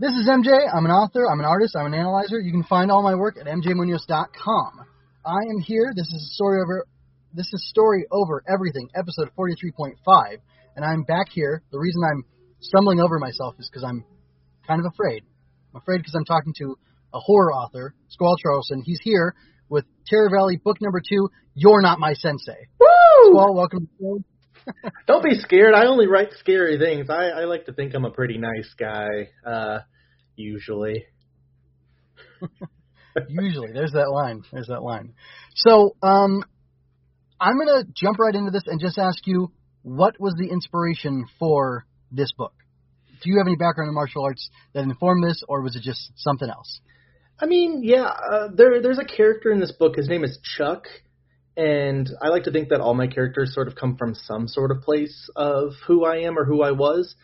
[0.00, 0.54] This is MJ.
[0.72, 1.26] I'm an author.
[1.26, 1.74] I'm an artist.
[1.74, 2.38] I'm an analyzer.
[2.38, 4.86] You can find all my work at mjmunoz.com.
[5.26, 5.92] I am here.
[5.92, 6.86] This is story over.
[7.34, 8.88] This is story over everything.
[8.94, 10.36] Episode 43.5,
[10.76, 11.64] and I'm back here.
[11.72, 12.24] The reason I'm
[12.60, 14.04] stumbling over myself is because I'm
[14.68, 15.24] kind of afraid.
[15.74, 16.78] I'm afraid because I'm talking to
[17.12, 18.82] a horror author, Squall Charlson.
[18.86, 19.34] He's here
[19.68, 21.28] with Terror Valley book number two.
[21.54, 22.68] You're not my sensei.
[22.78, 23.32] Woo!
[23.32, 24.22] Squall, welcome to the show.
[25.06, 25.74] Don't be scared.
[25.74, 27.08] I only write scary things.
[27.10, 29.80] I, I like to think I'm a pretty nice guy, uh,
[30.36, 31.04] usually.
[33.28, 34.42] Usually, there's that line.
[34.52, 35.14] There's that line.
[35.56, 36.44] So, um,
[37.40, 39.50] I'm gonna jump right into this and just ask you,
[39.82, 42.52] what was the inspiration for this book?
[43.22, 46.12] Do you have any background in martial arts that informed this, or was it just
[46.16, 46.80] something else?
[47.40, 49.96] I mean, yeah, uh, there there's a character in this book.
[49.96, 50.84] His name is Chuck,
[51.58, 54.70] and I like to think that all my characters sort of come from some sort
[54.70, 57.16] of place of who I am or who I was.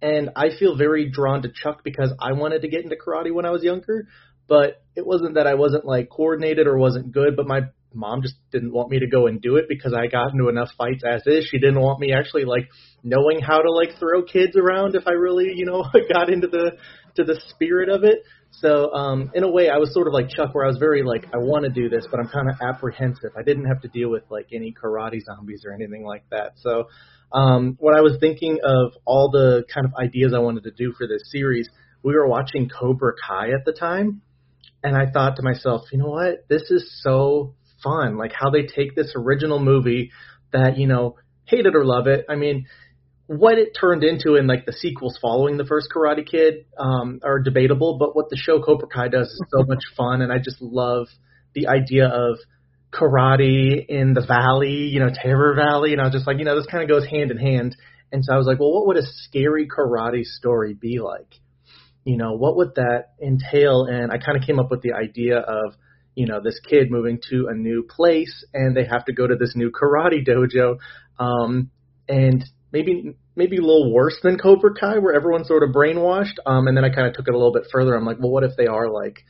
[0.00, 3.46] And I feel very drawn to Chuck because I wanted to get into karate when
[3.46, 4.06] I was younger,
[4.46, 8.36] but it wasn't that I wasn't like coordinated or wasn't good, but my mom just
[8.52, 11.22] didn't want me to go and do it because I got into enough fights as
[11.26, 11.48] is.
[11.50, 12.68] She didn't want me actually like
[13.02, 16.76] knowing how to like throw kids around if I really, you know, got into the
[17.16, 18.22] to the spirit of it.
[18.52, 21.02] So, um, in a way, I was sort of like Chuck, where I was very
[21.02, 23.30] like, I want to do this, but I'm kind of apprehensive.
[23.38, 26.54] I didn't have to deal with like any karate zombies or anything like that.
[26.56, 26.88] So,
[27.32, 30.92] um, when I was thinking of all the kind of ideas I wanted to do
[30.98, 31.68] for this series,
[32.02, 34.22] we were watching Cobra Kai at the time,
[34.82, 36.48] and I thought to myself, you know what?
[36.48, 38.16] This is so fun.
[38.16, 40.10] Like how they take this original movie
[40.52, 42.24] that, you know, hate it or love it.
[42.28, 42.66] I mean,
[43.30, 47.38] what it turned into in like the sequels following the first Karate Kid um, are
[47.38, 50.60] debatable, but what the show Cobra Kai does is so much fun, and I just
[50.60, 51.06] love
[51.54, 52.38] the idea of
[52.92, 56.56] karate in the valley, you know, Terror Valley, and I was just like, you know,
[56.56, 57.76] this kind of goes hand in hand.
[58.10, 61.32] And so I was like, well, what would a scary karate story be like?
[62.02, 63.84] You know, what would that entail?
[63.84, 65.74] And I kind of came up with the idea of,
[66.16, 69.36] you know, this kid moving to a new place and they have to go to
[69.36, 70.78] this new karate dojo.
[71.20, 71.70] Um,
[72.08, 76.38] and maybe maybe a little worse than Cobra Kai, where everyone's sort of brainwashed.
[76.46, 77.94] Um, and then I kind of took it a little bit further.
[77.94, 79.24] I'm like, well, what if they are like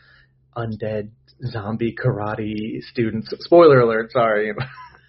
[0.57, 1.11] undead
[1.51, 3.33] zombie karate students?
[3.41, 4.53] Spoiler alert, sorry.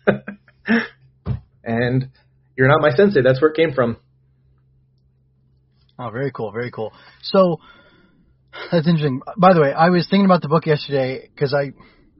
[1.63, 2.09] and
[2.57, 3.21] you're not my sensei.
[3.21, 3.97] That's where it came from.
[5.99, 6.93] Oh, very cool, very cool.
[7.21, 7.59] So
[8.71, 9.21] that's interesting.
[9.37, 11.71] By the way, I was thinking about the book yesterday because I,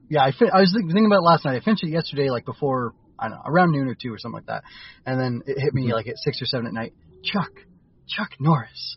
[0.08, 1.60] yeah, I fin- I was thinking about it last night.
[1.60, 4.42] I finished it yesterday, like before I don't know, around noon or two or something
[4.42, 4.64] like that,
[5.06, 6.92] and then it hit me like at six or seven at night.
[7.22, 7.52] Chuck,
[8.08, 8.96] Chuck Norris.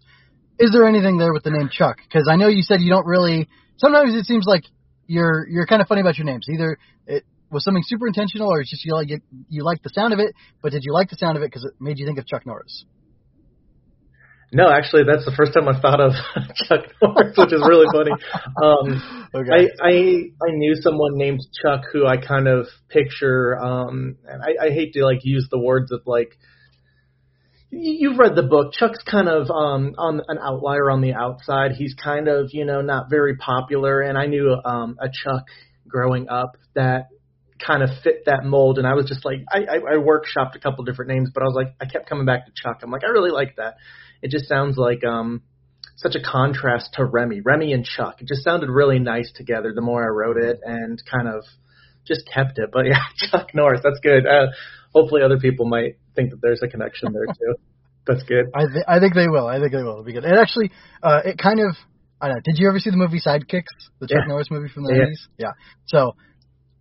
[0.57, 1.97] Is there anything there with the name Chuck?
[2.03, 3.47] Because I know you said you don't really.
[3.77, 4.63] Sometimes it seems like
[5.05, 6.47] you're you're kind of funny about your names.
[6.51, 9.91] Either it was something super intentional, or it's just you like it, you like the
[9.93, 10.33] sound of it.
[10.61, 12.45] But did you like the sound of it because it made you think of Chuck
[12.45, 12.85] Norris?
[14.55, 16.13] No, actually, that's the first time I've thought of
[16.55, 18.11] Chuck Norris, which is really funny.
[18.63, 19.51] Um, Okay.
[19.51, 23.59] I, I I knew someone named Chuck who I kind of picture.
[23.59, 26.37] Um, and I, I hate to like use the words of like.
[27.69, 28.71] You've read the book.
[28.71, 31.71] Chuck's kind of um, on an outlier on the outside.
[31.73, 35.43] He's kind of you know not very popular, and I knew um, a Chuck
[35.85, 37.07] growing up that
[37.59, 38.77] kind of fit that mold.
[38.77, 41.45] And I was just like, I, I, I workshopped a couple different names, but I
[41.45, 42.81] was like, I kept coming back to Chuck.
[42.83, 43.75] I'm like, I really like that.
[44.21, 45.41] It just sounds like um,
[45.97, 48.21] such a contrast to Remy, Remy and Chuck.
[48.21, 49.71] It just sounded really nice together.
[49.73, 51.43] The more I wrote it, and kind of
[52.07, 52.69] just kept it.
[52.71, 54.25] But yeah, Chuck Norris, that's good.
[54.25, 54.47] Uh,
[54.93, 57.55] hopefully, other people might think that there's a connection there too.
[58.07, 58.45] That's good.
[58.53, 59.47] I th- I think they will.
[59.47, 59.93] I think they will.
[59.93, 60.25] It'll be good.
[60.25, 60.69] And actually,
[61.01, 61.75] uh, it kind of.
[62.21, 62.41] I don't know.
[62.45, 64.27] Did you ever see the movie Sidekicks, the Chuck Yeah.
[64.27, 65.05] Norris movie from the Yeah.
[65.09, 65.27] 80s?
[65.39, 65.51] Yeah.
[65.87, 66.15] So,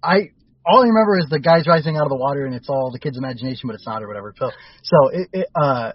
[0.03, 0.29] I
[0.67, 2.99] all I remember is the guys rising out of the water, and it's all the
[2.99, 4.35] kid's imagination, but it's not, or whatever.
[4.39, 4.51] So,
[4.83, 5.93] so it, it uh,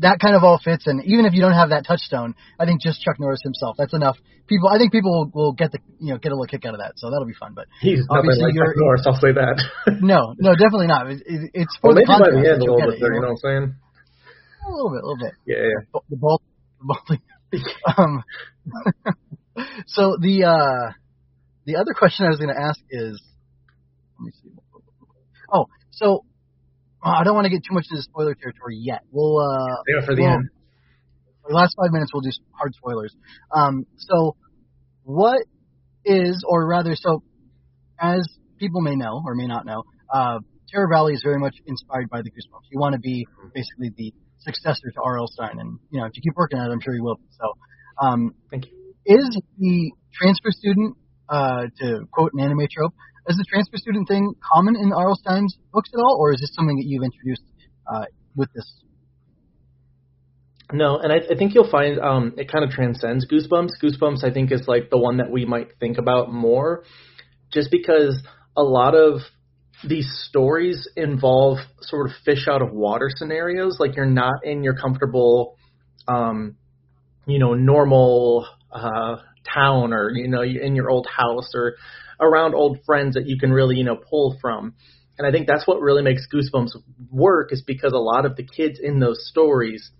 [0.00, 0.86] that kind of all fits.
[0.86, 3.94] And even if you don't have that touchstone, I think just Chuck Norris himself, that's
[3.94, 4.16] enough.
[4.46, 6.74] People, I think people will, will get the you know get a little kick out
[6.74, 6.94] of that.
[6.96, 7.52] So that'll be fun.
[7.54, 9.04] But He's Obviously, like Chuck Norris.
[9.06, 9.62] I'll say that.
[10.00, 11.06] no, no, definitely not.
[11.06, 13.14] It, it, it's for well, the maybe by the end a little bit it, there.
[13.14, 13.74] You know what I'm saying?
[14.66, 15.34] A little bit, a little bit.
[15.46, 16.00] Yeah, yeah.
[16.10, 16.42] The ball,
[16.80, 17.22] the balding.
[17.96, 18.24] um,
[19.86, 20.92] so the uh,
[21.66, 23.22] the other question I was going to ask is,
[24.18, 24.50] let me see.
[25.52, 26.24] Oh, so
[27.04, 29.00] uh, I don't want to get too much into the spoiler territory yet.
[29.10, 30.48] We'll uh, Save it for the well, end.
[31.42, 33.14] For the last five minutes we'll do some hard spoilers.
[33.54, 34.36] Um, so
[35.04, 35.42] what
[36.04, 37.22] is, or rather, so
[37.98, 38.26] as
[38.58, 40.38] people may know or may not know, uh,
[40.68, 42.70] Terror Valley is very much inspired by the Goosebumps.
[42.70, 45.26] You want to be basically the successor to R.L.
[45.26, 47.18] Stine, and you know if you keep working at it, I'm sure you will.
[47.38, 48.94] So, um, Thank you.
[49.04, 50.96] is the transfer student,
[51.28, 52.94] uh, to quote an anime trope,
[53.28, 55.16] is the transfer student thing common in R.L.
[55.16, 57.42] Stine's books at all, or is this something that you've introduced
[57.86, 58.70] uh, with this?
[60.72, 63.70] No, and I, I think you'll find um, it kind of transcends Goosebumps.
[63.82, 66.84] Goosebumps, I think, is like the one that we might think about more,
[67.52, 68.22] just because
[68.56, 69.20] a lot of
[69.86, 73.78] these stories involve sort of fish out of water scenarios.
[73.80, 75.56] Like you're not in your comfortable,
[76.06, 76.56] um,
[77.26, 81.74] you know, normal uh, town or you know in your old house or
[82.20, 84.74] around old friends that you can really you know pull from.
[85.18, 86.70] And I think that's what really makes Goosebumps
[87.10, 89.90] work is because a lot of the kids in those stories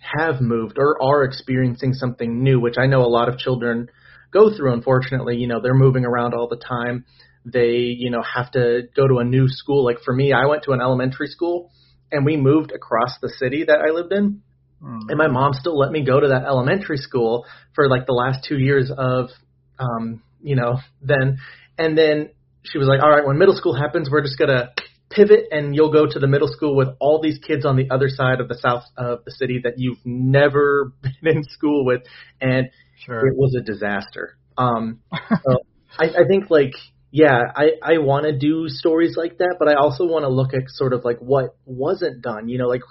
[0.00, 3.88] have moved or are experiencing something new, which I know a lot of children
[4.30, 4.74] go through.
[4.74, 7.04] Unfortunately, you know, they're moving around all the time.
[7.44, 9.84] They, you know, have to go to a new school.
[9.84, 11.70] Like for me, I went to an elementary school
[12.12, 14.42] and we moved across the city that I lived in.
[14.82, 15.08] Mm-hmm.
[15.08, 18.46] And my mom still let me go to that elementary school for like the last
[18.48, 19.30] two years of,
[19.78, 21.38] um, you know, then.
[21.76, 22.30] And then
[22.62, 24.70] she was like, all right, when middle school happens, we're just going to
[25.10, 28.08] pivot and you'll go to the middle school with all these kids on the other
[28.08, 30.92] side of the south of the city that you've never
[31.22, 32.02] been in school with.
[32.40, 32.68] And
[33.04, 33.26] sure.
[33.26, 34.36] it was a disaster.
[34.56, 35.58] Um, so
[35.98, 36.72] I, I think like,
[37.10, 40.52] yeah, I, I want to do stories like that, but I also want to look
[40.52, 42.48] at sort of like what wasn't done.
[42.48, 42.82] You know, like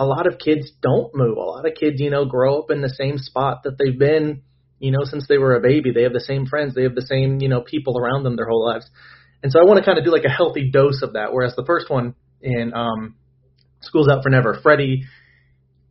[0.00, 1.36] a lot of kids don't move.
[1.36, 4.40] A lot of kids, you know, grow up in the same spot that they've been,
[4.78, 5.92] you know, since they were a baby.
[5.92, 6.74] They have the same friends.
[6.74, 8.88] They have the same, you know, people around them their whole lives.
[9.42, 11.34] And so I want to kind of do like a healthy dose of that.
[11.34, 13.16] Whereas the first one in um,
[13.82, 15.04] School's Out for Never, Freddy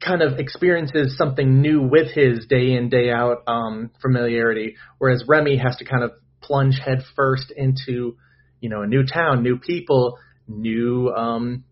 [0.03, 5.57] kind of experiences something new with his day in day out um, familiarity, whereas Remy
[5.57, 8.15] has to kind of plunge head first into
[8.59, 10.17] you know a new town, new people,
[10.47, 11.63] new um,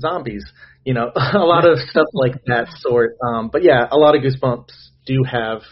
[0.00, 0.44] zombies.
[0.84, 3.16] You know, a lot of stuff like that sort.
[3.26, 4.72] Um, but yeah, a lot of Goosebumps
[5.06, 5.62] do have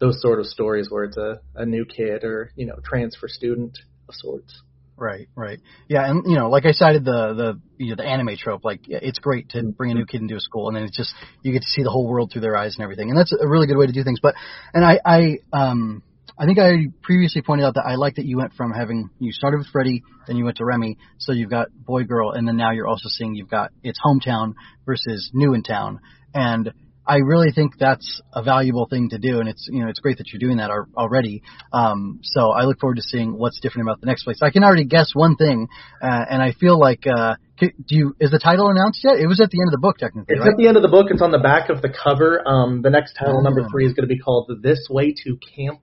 [0.00, 3.78] those sort of stories where it's a, a new kid or you know transfer student
[4.08, 4.62] of sorts.
[4.98, 5.60] Right, right.
[5.86, 8.80] Yeah, and you know, like I cited the the you know the anime trope, like
[8.86, 11.52] it's great to bring a new kid into a school and then it's just you
[11.52, 13.08] get to see the whole world through their eyes and everything.
[13.08, 14.18] And that's a really good way to do things.
[14.20, 14.34] But
[14.74, 16.02] and I I um
[16.38, 19.32] I think I previously pointed out that I like that you went from having you
[19.32, 22.56] started with Freddy, then you went to Remy, so you've got boy girl, and then
[22.56, 24.54] now you're also seeing you've got its hometown
[24.86, 25.98] versus new in town.
[26.32, 26.72] And
[27.04, 30.18] I really think that's a valuable thing to do, and it's you know it's great
[30.18, 31.42] that you're doing that already.
[31.72, 34.38] Um, so I look forward to seeing what's different about the next place.
[34.40, 35.68] I can already guess one thing,
[36.02, 39.18] uh, and I feel like uh, do you is the title announced yet?
[39.18, 40.36] It was at the end of the book technically.
[40.36, 40.52] It's right?
[40.52, 41.06] at the end of the book.
[41.10, 42.46] It's on the back of the cover.
[42.46, 43.42] Um, the next title, oh.
[43.42, 45.80] number three, is going to be called "This Way to Camp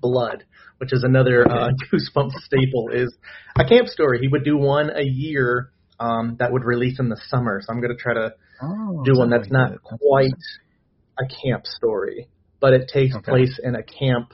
[0.00, 0.44] Blood."
[0.78, 2.88] Which is another uh, Goosebumps staple.
[2.92, 3.14] Is
[3.58, 4.18] a camp story.
[4.20, 7.60] He would do one a year um, that would release in the summer.
[7.62, 8.32] So I'm going to try to
[8.62, 9.98] oh, do one that's not good.
[9.98, 10.32] quite
[11.18, 12.28] a camp story,
[12.60, 13.30] but it takes okay.
[13.30, 14.32] place in a camp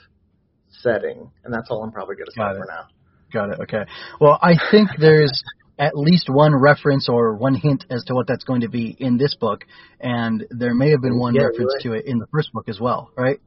[0.71, 2.87] setting, and that's all I'm probably going to say for now.
[3.33, 3.61] Got it.
[3.63, 3.91] Okay.
[4.21, 5.43] Well, I think there's
[5.79, 9.19] at least one reference or one hint as to what that's going to be in
[9.19, 9.65] this book,
[10.01, 11.83] and there may have been one yeah, reference right.
[11.83, 13.41] to it in the first book as well, right?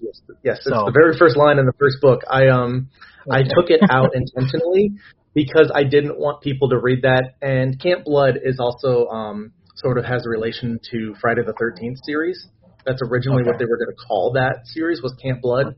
[0.00, 0.56] Yes, yes.
[0.58, 0.86] It's so.
[0.86, 2.22] the very first line in the first book.
[2.30, 2.88] I um
[3.28, 3.38] okay.
[3.38, 4.92] I took it out intentionally
[5.34, 7.34] because I didn't want people to read that.
[7.42, 11.98] And Camp Blood is also um sort of has a relation to Friday the 13th
[12.04, 12.46] series.
[12.86, 13.50] That's originally okay.
[13.50, 15.74] what they were going to call that series was Camp Blood.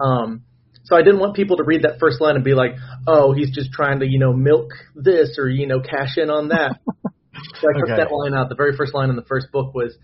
[0.00, 0.44] Um,
[0.84, 2.72] so I didn't want people to read that first line and be like,
[3.06, 6.48] "Oh, he's just trying to, you know, milk this or you know, cash in on
[6.48, 7.96] that." so I took okay.
[7.96, 8.48] that line out.
[8.48, 9.94] The very first line in the first book was,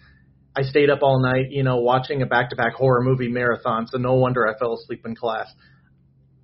[0.56, 4.14] "I stayed up all night, you know, watching a back-to-back horror movie marathon, so no
[4.14, 5.46] wonder I fell asleep in class."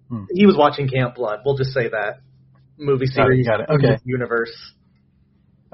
[0.09, 0.25] Hmm.
[0.35, 1.40] He was watching Camp Blood.
[1.45, 2.21] We'll just say that
[2.78, 3.85] movie series, got it, got it.
[3.85, 3.99] Okay.
[4.04, 4.54] universe.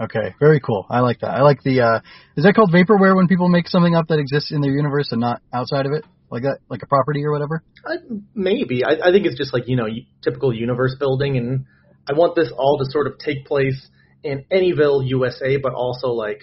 [0.00, 0.86] Okay, very cool.
[0.88, 1.30] I like that.
[1.30, 1.80] I like the.
[1.80, 2.00] uh
[2.36, 5.20] Is that called vaporware when people make something up that exists in their universe and
[5.20, 7.64] not outside of it, like that, like a property or whatever?
[7.84, 7.96] Uh,
[8.34, 8.84] maybe.
[8.84, 9.88] I, I think it's just like you know
[10.22, 11.64] typical universe building, and
[12.08, 13.88] I want this all to sort of take place
[14.22, 16.42] in Anyville, USA, but also like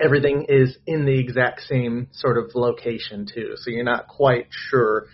[0.00, 3.54] everything is in the exact same sort of location too.
[3.56, 5.06] So you're not quite sure.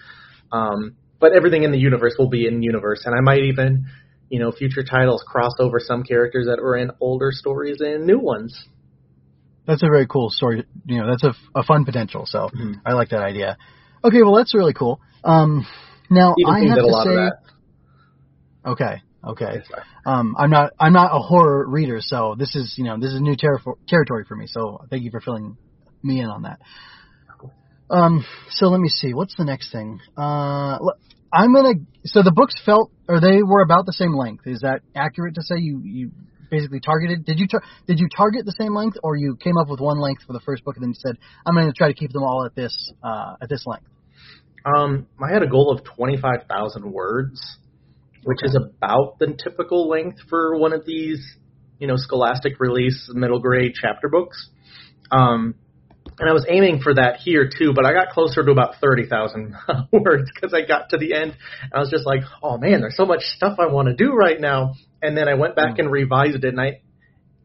[0.50, 3.86] Um, but everything in the universe will be in universe, and I might even
[4.32, 8.18] you know, future titles cross over some characters that were in older stories and new
[8.18, 8.58] ones.
[9.66, 10.64] That's a very cool story.
[10.86, 12.24] You know, that's a, a fun potential.
[12.24, 12.72] So mm-hmm.
[12.86, 13.58] I like that idea.
[14.02, 15.02] Okay, well that's really cool.
[15.22, 15.66] Um,
[16.08, 19.62] now I have to say, okay, okay.
[20.04, 23.20] Um, I'm not I'm not a horror reader, so this is you know this is
[23.20, 24.46] new ter- territory for me.
[24.46, 25.56] So thank you for filling
[26.02, 26.60] me in on that.
[27.90, 29.12] Um, so let me see.
[29.12, 30.00] What's the next thing?
[30.16, 30.78] Uh,
[31.32, 31.74] I'm gonna.
[32.04, 34.46] So the books felt, or they were about the same length.
[34.46, 35.56] Is that accurate to say?
[35.58, 36.10] You you
[36.52, 37.24] basically targeted.
[37.24, 39.98] Did you tar- did you target the same length, or you came up with one
[39.98, 42.12] length for the first book and then you said, I'm going to try to keep
[42.12, 43.86] them all at this uh, at this length?
[44.64, 47.40] Um, I had a goal of twenty five thousand words,
[48.24, 48.48] which okay.
[48.48, 51.36] is about the typical length for one of these,
[51.78, 54.48] you know, Scholastic release middle grade chapter books.
[55.10, 55.54] Um,
[56.18, 59.54] and I was aiming for that here too, but I got closer to about 30,000
[59.92, 62.96] words because I got to the end and I was just like, oh man, there's
[62.96, 64.74] so much stuff I want to do right now.
[65.00, 66.82] And then I went back and revised it and I,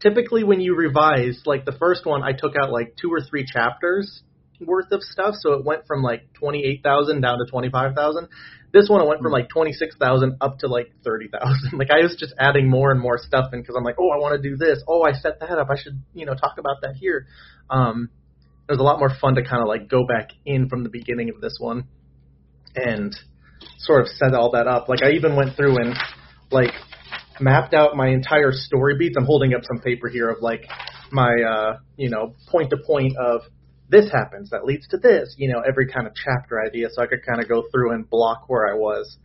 [0.02, 3.46] typically when you revise, like the first one, I took out like two or three
[3.46, 4.22] chapters
[4.60, 5.36] worth of stuff.
[5.40, 8.28] So it went from like 28,000 down to 25,000.
[8.74, 11.72] This one, I went from like 26,000 up to like 30,000.
[11.80, 14.18] Like I was just adding more and more stuff in because I'm like, oh, I
[14.18, 14.84] want to do this.
[14.88, 15.70] Oh, I set that up.
[15.70, 17.28] I should, you know, talk about that here.
[17.70, 18.10] Um,
[18.68, 20.90] it was a lot more fun to kind of like go back in from the
[20.90, 21.88] beginning of this one
[22.76, 23.16] and
[23.80, 24.90] sort of set all that up.
[24.90, 25.96] Like I even went through and
[26.52, 26.72] like
[27.40, 29.16] mapped out my entire story beats.
[29.18, 30.66] I'm holding up some paper here of like
[31.12, 33.42] my uh, you know, point to point of
[33.90, 37.08] this happens that leads to this, you know, every kind of chapter idea so I
[37.08, 39.18] could kind of go through and block where I was.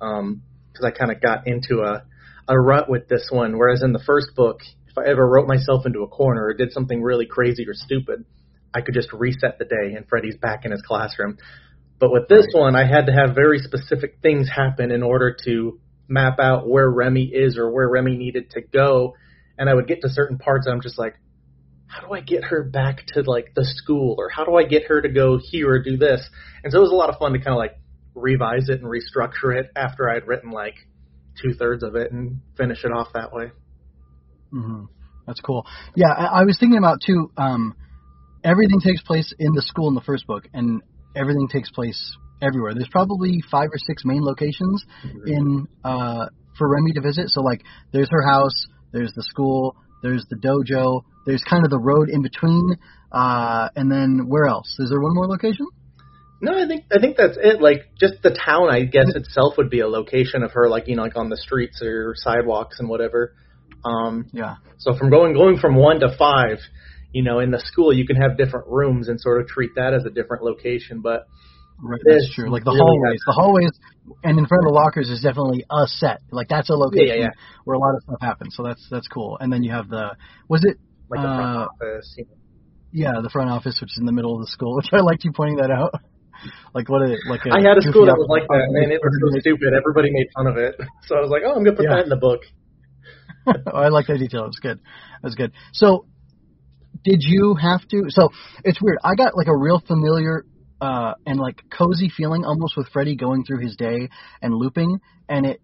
[0.00, 0.42] Um
[0.72, 2.04] because I kind of got into a
[2.48, 4.60] a rut with this one whereas in the first book
[4.92, 8.26] if I ever wrote myself into a corner or did something really crazy or stupid,
[8.74, 11.38] I could just reset the day and Freddy's back in his classroom.
[11.98, 15.80] But with this one, I had to have very specific things happen in order to
[16.08, 19.14] map out where Remy is or where Remy needed to go.
[19.56, 21.14] And I would get to certain parts and I'm just like,
[21.92, 24.86] how do I get her back to like the school or how do I get
[24.86, 26.26] her to go here or do this?
[26.64, 27.78] And so it was a lot of fun to kind of like
[28.14, 30.74] revise it and restructure it after I'd written like
[31.42, 33.50] two thirds of it and finish it off that way.
[34.52, 34.84] Mm-hmm.
[35.26, 35.66] That's cool.
[35.94, 37.30] Yeah, I, I was thinking about too.
[37.36, 37.74] Um,
[38.42, 40.82] everything takes place in the school in the first book, and
[41.14, 42.74] everything takes place everywhere.
[42.74, 45.28] There's probably five or six main locations mm-hmm.
[45.28, 46.26] in uh,
[46.58, 47.28] for Remy to visit.
[47.28, 51.78] So like, there's her house, there's the school, there's the dojo, there's kind of the
[51.78, 52.76] road in between,
[53.10, 54.76] uh, and then where else?
[54.78, 55.66] Is there one more location?
[56.40, 57.62] No, I think I think that's it.
[57.62, 60.96] Like just the town, I guess itself would be a location of her, like you
[60.96, 63.34] know, like on the streets or sidewalks and whatever.
[63.84, 64.56] Um, yeah.
[64.78, 66.58] So from going going from one to five,
[67.12, 69.94] you know, in the school you can have different rooms and sort of treat that
[69.94, 71.00] as a different location.
[71.00, 71.28] But
[71.82, 72.50] right, that's true.
[72.50, 73.74] Like the really hallways, the hallways,
[74.24, 76.22] and in front of the lockers is definitely a set.
[76.30, 77.64] Like that's a location yeah, yeah, yeah.
[77.64, 78.54] where a lot of stuff happens.
[78.56, 79.38] So that's that's cool.
[79.40, 80.16] And then you have the
[80.48, 80.78] was it
[81.10, 82.16] like the front uh, office?
[82.92, 85.24] Yeah, the front office, which is in the middle of the school, which I liked
[85.24, 85.92] you pointing that out.
[86.74, 89.00] like what a like a I had a school that was like that, and it
[89.02, 89.74] was so stupid.
[89.74, 90.74] Everybody made fun of it,
[91.06, 92.42] so I was like, oh, I'm gonna put that in the book.
[93.46, 94.46] oh, I like that detail.
[94.46, 94.80] It's good.
[95.22, 95.52] That's good.
[95.72, 96.06] So
[97.04, 98.04] did you have to?
[98.08, 98.30] So
[98.64, 98.98] it's weird.
[99.02, 100.44] I got like a real familiar
[100.82, 104.08] uh, and like cozy feeling almost with Freddy going through his day
[104.42, 104.98] and looping,
[105.28, 105.60] and it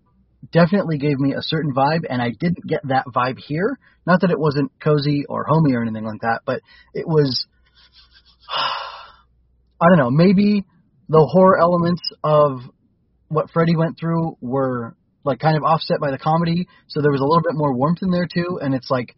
[0.52, 3.80] definitely gave me a certain vibe, and I didn't get that vibe here.
[4.06, 6.60] Not that it wasn't cozy or homey or anything like that, but
[6.94, 7.46] it was.
[9.80, 10.10] I don't know.
[10.10, 10.64] Maybe
[11.08, 12.60] the horror elements of
[13.28, 17.20] what Freddy went through were like kind of offset by the comedy, so there was
[17.20, 18.60] a little bit more warmth in there too.
[18.62, 19.16] And it's like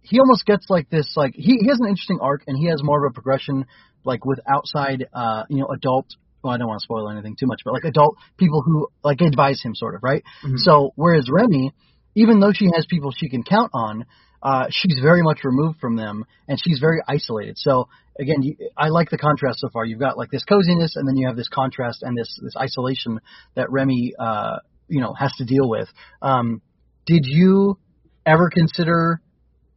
[0.00, 2.82] he almost gets like this like he, he has an interesting arc and he has
[2.82, 3.66] more of a progression
[4.04, 6.06] like with outside uh you know adult
[6.42, 9.20] well I don't want to spoil anything too much but like adult people who like
[9.20, 10.22] advise him sort of right?
[10.44, 10.56] Mm-hmm.
[10.58, 11.72] so whereas Remy
[12.14, 14.06] even though she has people she can count on
[14.42, 17.58] uh she's very much removed from them and she's very isolated.
[17.58, 17.88] So
[18.18, 19.84] again you, I like the contrast so far.
[19.84, 23.20] You've got like this coziness and then you have this contrast and this this isolation
[23.54, 25.88] that Remy uh you know has to deal with.
[26.22, 26.62] Um
[27.06, 27.78] did you
[28.26, 29.20] ever consider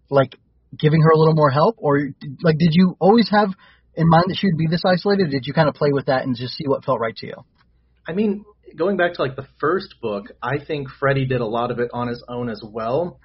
[0.09, 0.35] like
[0.77, 1.99] giving her a little more help, or
[2.43, 3.49] like did you always have
[3.95, 5.29] in mind that she would be this isolated?
[5.31, 7.35] Did you kind of play with that and just see what felt right to you?
[8.07, 8.45] I mean,
[8.75, 11.91] going back to like the first book, I think Freddy did a lot of it
[11.93, 13.19] on his own as well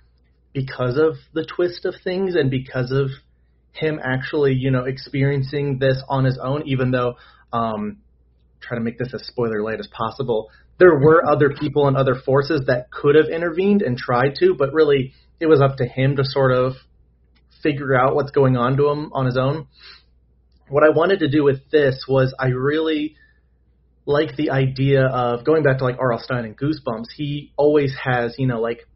[0.53, 3.11] because of the twist of things and because of
[3.73, 7.17] him actually, you know, experiencing this on his own, even though
[7.53, 7.99] um
[8.61, 10.51] try to make this as spoiler light as possible.
[10.79, 14.73] There were other people and other forces that could have intervened and tried to, but
[14.73, 16.75] really it was up to him to sort of
[17.63, 19.67] figure out what's going on to him on his own.
[20.69, 23.17] What I wanted to do with this was I really
[24.05, 26.21] like the idea of going back to like R.L.
[26.21, 27.07] Stine and Goosebumps.
[27.17, 28.87] He always has, you know, like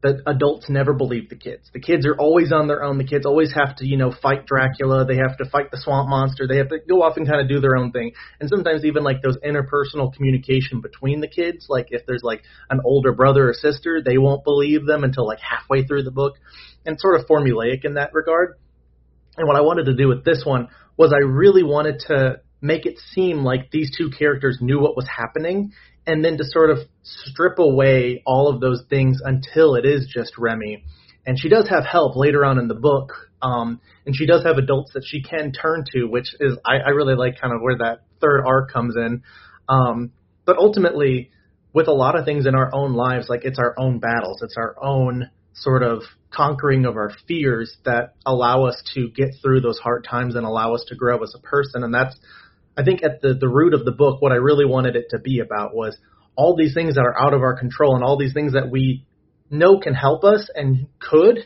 [0.00, 1.70] the adults never believe the kids.
[1.72, 2.98] The kids are always on their own.
[2.98, 5.04] The kids always have to, you know, fight Dracula.
[5.04, 6.46] They have to fight the swamp monster.
[6.46, 8.12] They have to go off and kind of do their own thing.
[8.38, 12.80] And sometimes even like those interpersonal communication between the kids, like if there's like an
[12.84, 16.34] older brother or sister, they won't believe them until like halfway through the book.
[16.86, 18.54] And sort of formulaic in that regard.
[19.36, 20.68] And what I wanted to do with this one
[20.98, 25.06] was I really wanted to make it seem like these two characters knew what was
[25.08, 25.72] happening
[26.06, 30.32] and then to sort of strip away all of those things until it is just
[30.36, 30.84] Remy.
[31.24, 33.12] And she does have help later on in the book,
[33.42, 36.88] um, and she does have adults that she can turn to, which is I, I
[36.90, 39.22] really like kind of where that third arc comes in.
[39.68, 40.12] Um,
[40.46, 41.30] but ultimately,
[41.74, 44.56] with a lot of things in our own lives, like it's our own battles, it's
[44.56, 49.78] our own sort of conquering of our fears that allow us to get through those
[49.78, 51.82] hard times and allow us to grow as a person.
[51.82, 52.16] And that's,
[52.76, 55.18] I think, at the, the root of the book, what I really wanted it to
[55.18, 55.96] be about was
[56.36, 59.06] all these things that are out of our control and all these things that we
[59.50, 61.38] know can help us and could,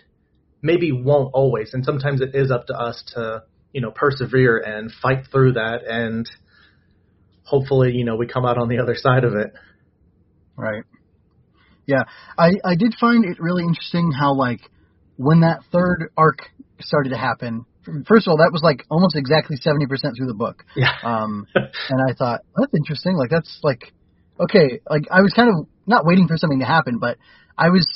[0.61, 1.71] maybe won't always.
[1.73, 5.85] And sometimes it is up to us to, you know, persevere and fight through that
[5.89, 6.29] and
[7.45, 9.53] hopefully, you know, we come out on the other side of it.
[10.57, 10.85] Right.
[11.87, 12.05] Yeah,
[12.39, 14.61] I I did find it really interesting how like
[15.17, 16.39] when that third arc
[16.81, 17.65] started to happen.
[18.07, 20.65] First of all, that was like almost exactly seventy percent through the book.
[20.77, 20.93] Yeah.
[21.03, 23.17] Um, and I thought that's interesting.
[23.17, 23.93] Like that's like
[24.39, 24.81] okay.
[24.89, 27.19] Like I was kind of not waiting for something to happen, but
[27.59, 27.87] I was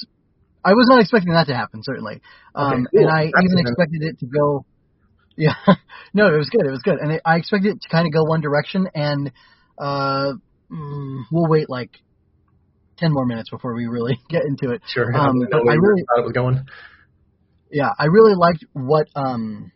[0.65, 2.21] I was not expecting that to happen certainly.
[2.55, 3.01] Um, Okay, cool.
[3.03, 4.67] and I That's even expected it to go.
[5.37, 5.55] Yeah,
[6.15, 6.67] no, it was good.
[6.67, 9.31] It was good, and it, I expected it to kind of go one direction, and
[9.79, 10.33] uh,
[10.73, 11.91] mm, we'll wait like
[12.99, 14.83] ten more minutes before we really get into it.
[14.87, 15.15] Sure.
[15.15, 16.65] Um, I, but I really- thought it was going.
[17.71, 19.73] Yeah, I really liked what um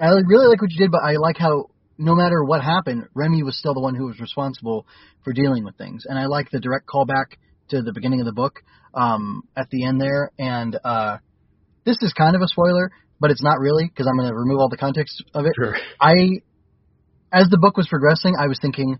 [0.00, 1.66] I really like what you did, but I like how
[1.98, 4.86] no matter what happened, Remy was still the one who was responsible
[5.22, 6.04] for dealing with things.
[6.08, 7.36] And I like the direct callback
[7.68, 8.60] to the beginning of the book
[8.94, 11.18] um at the end there and uh
[11.84, 14.58] this is kind of a spoiler, but it's not really because I'm going to remove
[14.58, 15.52] all the context of it.
[15.56, 15.76] Sure.
[16.00, 16.40] I
[17.32, 18.98] as the book was progressing, I was thinking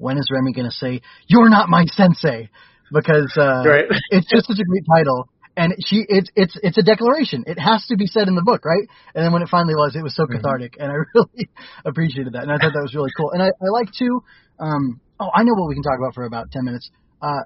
[0.00, 2.48] when is Remy going to say you're not my sensei
[2.92, 3.84] because uh Right.
[4.10, 7.84] it's just such a great title and she it's it's it's a declaration it has
[7.86, 10.14] to be said in the book right and then when it finally was it was
[10.16, 10.36] so Mhm.
[10.40, 11.50] cathartic and i really
[11.84, 14.22] appreciated that and i thought that was really cool and i i like to,
[14.58, 16.90] um oh i know what we can talk about for about 10 minutes
[17.22, 17.42] uh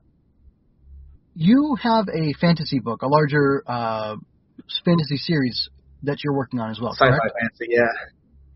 [1.34, 4.16] you have a fantasy book a larger uh
[4.84, 5.68] fantasy series
[6.02, 7.66] that you're working on as well Sci-fi correct fantasy.
[7.70, 7.92] Yeah.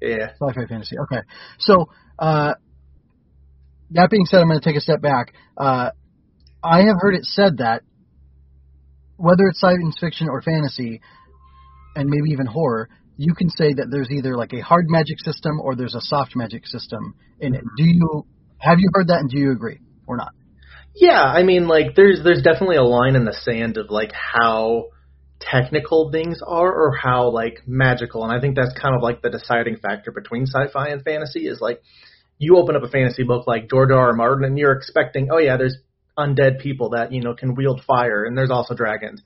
[0.01, 0.27] Yeah.
[0.41, 1.23] sci-fi fantasy okay
[1.59, 1.87] so
[2.19, 2.55] uh
[3.91, 5.91] that being said i'm going to take a step back uh
[6.63, 7.83] i have heard it said that
[9.19, 11.01] whether it's science fiction or fantasy,
[11.95, 15.61] and maybe even horror, you can say that there's either like a hard magic system
[15.61, 17.65] or there's a soft magic system in it.
[17.77, 18.27] Do you
[18.59, 20.33] have you heard that and do you agree or not?
[20.95, 24.87] Yeah, I mean, like, there's there's definitely a line in the sand of like how
[25.41, 29.31] technical things are or how like magical, and I think that's kind of like the
[29.31, 31.83] deciding factor between sci-fi and fantasy is like
[32.39, 34.09] you open up a fantasy book like George R.
[34.09, 34.13] R.
[34.13, 35.77] Martin and you're expecting, oh yeah, there's
[36.17, 39.23] undead people that you know can wield fire, and there's also dragons.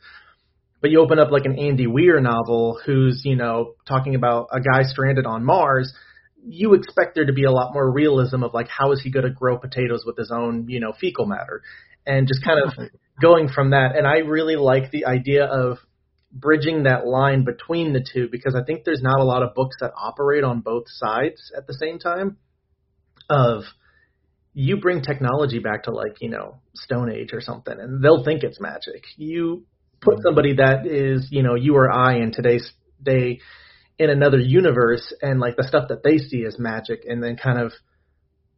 [0.80, 4.60] But you open up like an Andy Weir novel who's, you know, talking about a
[4.60, 5.94] guy stranded on Mars,
[6.44, 9.24] you expect there to be a lot more realism of like how is he going
[9.24, 11.62] to grow potatoes with his own, you know, fecal matter.
[12.04, 12.90] And just kind of
[13.22, 13.94] going from that.
[13.96, 15.78] And I really like the idea of
[16.32, 19.76] bridging that line between the two because I think there's not a lot of books
[19.80, 22.38] that operate on both sides at the same time
[23.28, 23.64] of
[24.54, 28.42] you bring technology back to like, you know, Stone Age or something and they'll think
[28.42, 29.04] it's magic.
[29.16, 29.64] You
[30.00, 32.70] put somebody that is, you know, you or I in today's
[33.02, 33.40] day
[33.98, 37.58] in another universe and like the stuff that they see as magic and then kind
[37.58, 37.72] of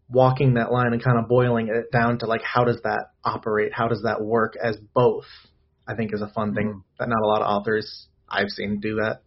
[0.09, 3.73] walking that line and kind of boiling it down to like how does that operate?
[3.75, 5.25] How does that work as both?
[5.87, 8.97] I think is a fun thing that not a lot of authors I've seen do
[8.97, 9.21] that.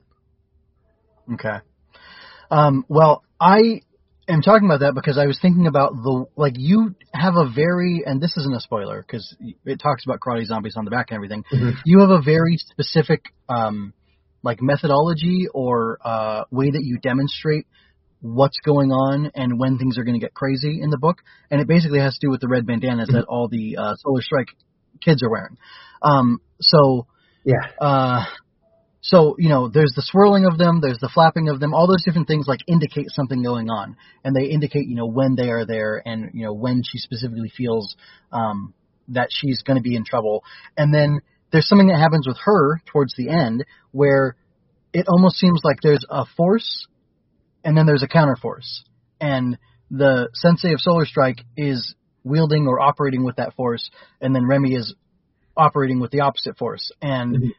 [1.33, 1.57] Okay.
[2.49, 3.81] Um, well, I
[4.27, 8.03] am talking about that because I was thinking about the like you have a very
[8.05, 9.35] and this isn't a spoiler because
[9.65, 11.43] it talks about karate zombies on the back and everything.
[11.51, 11.75] Mhm.
[11.85, 13.93] You have a very specific um,
[14.43, 17.65] like methodology or uh, way that you demonstrate
[18.21, 21.61] what's going on and when things are going to get crazy in the book, and
[21.61, 24.49] it basically has to do with the red bandanas that all the uh, Solar Strike
[25.03, 25.57] kids are wearing.
[26.01, 27.07] Um, so
[27.43, 27.67] Yeah.
[27.79, 28.25] uh,
[29.09, 32.03] so you know, there's the swirling of them, there's the flapping of them, all those
[32.03, 35.65] different things like indicate something going on, and they indicate you know when they are
[35.65, 37.95] there and you know when she specifically feels
[38.33, 38.73] um,
[39.07, 40.43] that she's going to be in trouble,
[40.75, 44.35] and then there's something that happens with her towards the end where
[44.91, 46.85] it almost seems like there's a force
[47.63, 48.83] and then there's a counter force,
[49.21, 49.57] and
[49.89, 53.89] the sensei of Solar Strike is wielding or operating with that force,
[54.19, 54.93] and then Remy is
[55.55, 57.41] operating with the opposite force, and Mhm.
[57.43, 57.51] y-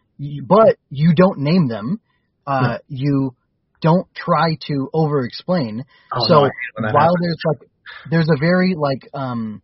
[0.47, 2.01] but you don't name them.
[2.47, 3.35] Uh, You
[3.81, 5.85] don't try to over explain.
[6.13, 7.21] Oh, so no, I hate when that while happens.
[7.21, 7.71] there's like
[8.11, 9.63] there's a very like um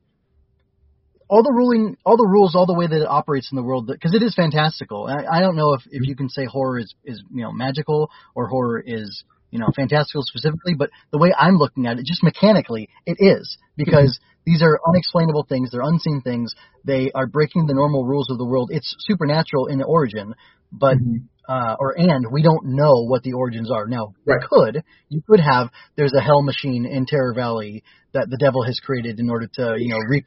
[1.29, 3.87] all the ruling all the rules all the way that it operates in the world
[3.87, 6.95] because it is fantastical I, I don't know if if you can say horror is
[7.05, 11.55] is you know magical or horror is you know fantastical specifically but the way i'm
[11.57, 16.55] looking at it just mechanically it is because these are unexplainable things they're unseen things
[16.85, 20.35] they are breaking the normal rules of the world it's supernatural in origin
[20.73, 21.29] but Mhm.
[21.49, 23.87] uh, or and we don't know what the origins are.
[23.87, 24.41] Now, Right.
[24.43, 28.63] you could you could have there's a hell machine in Terror Valley that the devil
[28.65, 30.25] has created in order to you know reap,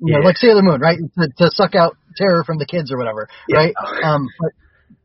[0.00, 0.26] you know, Yeah.
[0.26, 0.98] like Sailor Moon, right?
[1.20, 3.56] To, to suck out terror from the kids or whatever, Yeah.
[3.58, 3.74] right?
[4.04, 4.52] Um, but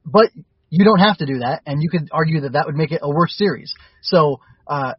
[0.06, 0.30] but
[0.75, 3.01] you don't have to do that, and you could argue that that would make it
[3.03, 3.71] a worse series.
[4.01, 4.93] So uh,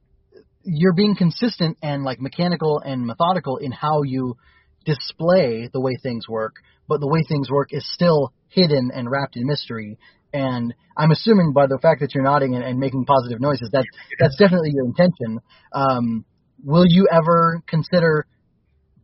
[0.63, 4.37] you're being consistent and like mechanical and methodical in how you
[4.85, 6.55] display the way things work,
[6.87, 9.99] but the way things work is still hidden and wrapped in mystery.
[10.33, 13.85] And I'm assuming by the fact that you're nodding and, and making positive noises that
[14.21, 15.41] that's definitely your intention.
[15.73, 16.25] Um,
[16.63, 18.29] will you ever consider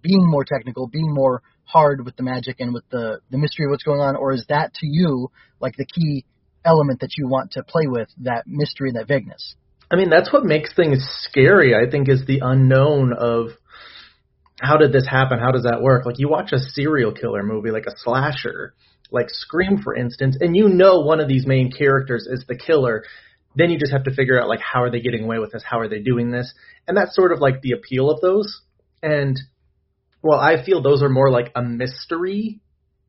[0.03, 3.71] being more technical, being more hard with the magic and with the the mystery of
[3.71, 6.25] what's going on, or is that to you like the key
[6.65, 9.55] element that you want to play with that mystery, and that vagueness?
[9.91, 13.49] I mean, that's what makes things scary, I think, is the unknown of
[14.61, 15.39] how did this happen?
[15.39, 16.07] How does that work?
[16.07, 18.75] Like, you watch a serial killer movie, like a slasher,
[19.11, 23.05] like Scream, for instance, and you know one of these main characters is the killer.
[23.57, 25.65] Then you just have to figure out, like, how are they getting away with this?
[25.69, 26.55] How are they doing this?
[26.87, 28.61] And that's sort of like the appeal of those.
[29.03, 29.37] And,
[30.23, 32.61] well, I feel those are more like a mystery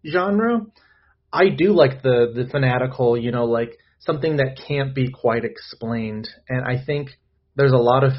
[0.10, 0.66] genre.
[1.34, 6.28] I do like the the fanatical, you know, like something that can't be quite explained.
[6.50, 7.12] And I think
[7.56, 8.14] there's a lot of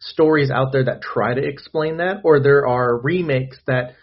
[0.00, 3.94] stories out there that try to explain that, or there are remakes that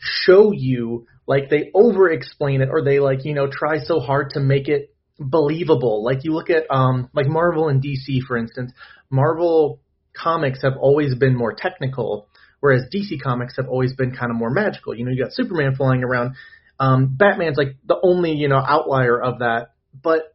[0.00, 4.30] show you like they over explain it, or they like, you know, try so hard
[4.30, 6.04] to make it believable.
[6.04, 8.72] Like you look at um like Marvel and DC for instance.
[9.10, 9.80] Marvel
[10.14, 12.26] comics have always been more technical,
[12.60, 14.94] whereas DC comics have always been kind of more magical.
[14.94, 16.34] You know, you got Superman flying around.
[16.82, 19.68] Um, Batman's like the only, you know, outlier of that.
[20.02, 20.34] But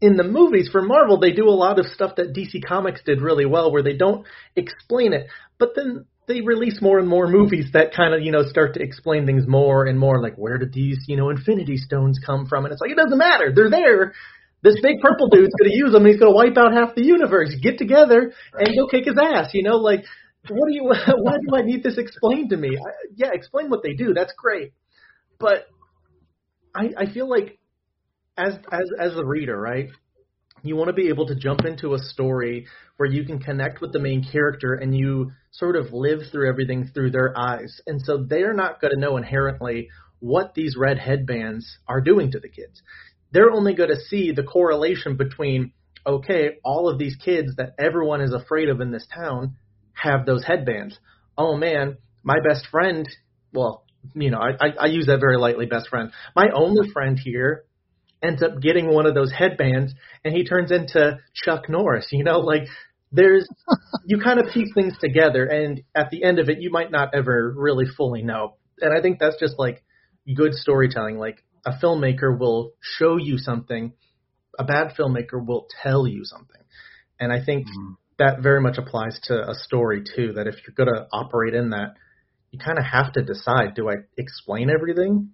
[0.00, 3.20] in the movies for Marvel, they do a lot of stuff that DC Comics did
[3.20, 5.26] really well, where they don't explain it,
[5.58, 8.80] but then they release more and more movies that kind of, you know, start to
[8.80, 12.64] explain things more and more, like where did these, you know, Infinity Stones come from?
[12.64, 14.12] And it's like it doesn't matter, they're there.
[14.62, 16.02] This big purple dude's gonna use them.
[16.04, 17.52] And he's gonna wipe out half the universe.
[17.60, 19.50] Get together and go kick his ass.
[19.52, 20.04] You know, like
[20.48, 20.84] what do you?
[20.84, 22.76] Why do I need this explained to me?
[22.76, 24.14] I, yeah, explain what they do.
[24.14, 24.72] That's great,
[25.40, 25.66] but
[26.74, 27.58] I I feel like
[28.36, 29.88] as as as a reader, right?
[30.62, 33.92] You want to be able to jump into a story where you can connect with
[33.92, 37.80] the main character and you sort of live through everything through their eyes.
[37.86, 39.88] And so they're not going to know inherently
[40.20, 42.80] what these red headbands are doing to the kids.
[43.32, 45.72] They're only going to see the correlation between
[46.06, 49.56] okay, all of these kids that everyone is afraid of in this town
[49.94, 50.98] have those headbands.
[51.36, 53.08] Oh man, my best friend,
[53.52, 56.10] well, you know, I, I, I use that very lightly, best friend.
[56.34, 57.64] My only friend here
[58.22, 62.38] ends up getting one of those headbands and he turns into Chuck Norris, you know,
[62.40, 62.62] like
[63.10, 63.48] there's
[64.06, 67.14] you kind of piece things together and at the end of it you might not
[67.14, 68.56] ever really fully know.
[68.80, 69.82] And I think that's just like
[70.34, 71.18] good storytelling.
[71.18, 73.92] Like a filmmaker will show you something,
[74.58, 76.60] a bad filmmaker will tell you something.
[77.18, 77.96] And I think Mhm.
[78.18, 81.70] that very much applies to a story too, that if you're going to operate in
[81.70, 81.94] that,
[82.52, 85.30] you kind of have to decide, do I explain everything?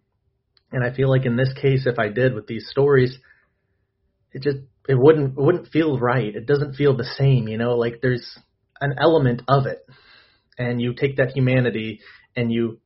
[0.72, 3.18] And I feel like in this case, if I did with these stories,
[4.32, 6.34] it just it wouldn't it wouldn't feel right.
[6.34, 7.76] It doesn't feel the same, you know.
[7.76, 8.38] Like there's
[8.80, 9.84] an element of it,
[10.58, 12.00] and you take that humanity
[12.36, 12.80] and you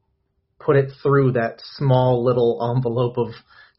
[0.59, 3.35] put it through that small little envelope of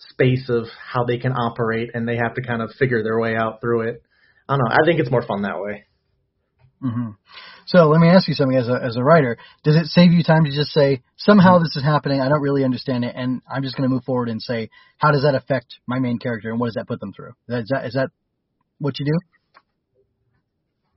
[0.10, 3.36] space of how they can operate, and they have to kind of figure their way
[3.36, 4.04] out through it.
[4.48, 4.72] I don't know.
[4.72, 5.86] I think it's more fun that way.
[6.84, 7.12] Hmm
[7.66, 9.38] So let me ask you something as a as a writer.
[9.64, 12.20] Does it save you time to just say somehow this is happening?
[12.20, 15.12] I don't really understand it, and I'm just going to move forward and say how
[15.12, 17.32] does that affect my main character and what does that put them through?
[17.48, 18.10] Is that is that
[18.80, 19.18] what you do?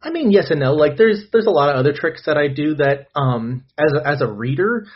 [0.03, 0.72] I mean, yes and no.
[0.75, 4.09] Like there's there's a lot of other tricks that I do that um as a,
[4.09, 4.87] as a reader,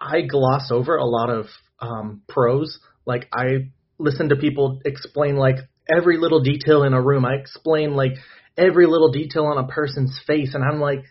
[0.00, 1.46] I gloss over a lot of
[1.80, 2.78] um prose.
[3.04, 5.56] Like I listen to people explain like
[5.88, 7.24] every little detail in a room.
[7.24, 8.12] I explain like
[8.56, 11.04] every little detail on a person's face and I'm like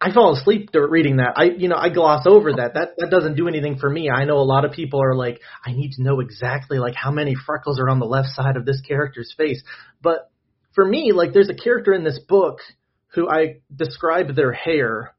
[0.00, 1.32] I fall asleep reading that.
[1.34, 2.74] I you know, I gloss over that.
[2.74, 4.10] That that doesn't do anything for me.
[4.10, 7.10] I know a lot of people are like I need to know exactly like how
[7.10, 9.62] many freckles are on the left side of this character's face.
[10.02, 10.30] But
[10.74, 12.58] for me, like there's a character in this book
[13.14, 15.14] who I describe their hair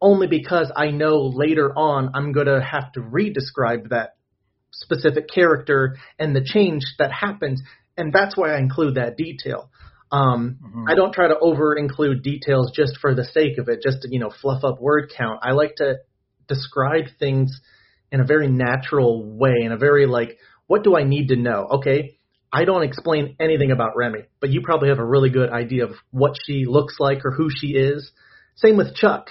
[0.00, 4.16] only because I know later on I'm going to have to re-describe that
[4.72, 7.62] specific character and the change that happens,
[7.96, 9.70] and that's why I include that detail.
[10.14, 10.84] Um, Mhm.
[10.88, 14.08] I don't try to over include details just for the sake of it, just to
[14.10, 15.40] you know fluff up word count.
[15.42, 15.98] I like to
[16.46, 17.60] describe things
[18.12, 21.66] in a very natural way, in a very like, what do I need to know?
[21.78, 22.18] Okay,
[22.52, 25.94] I don't explain anything about Remy, but you probably have a really good idea of
[26.12, 28.12] what she looks like or who she is.
[28.54, 29.26] Same with Chuck.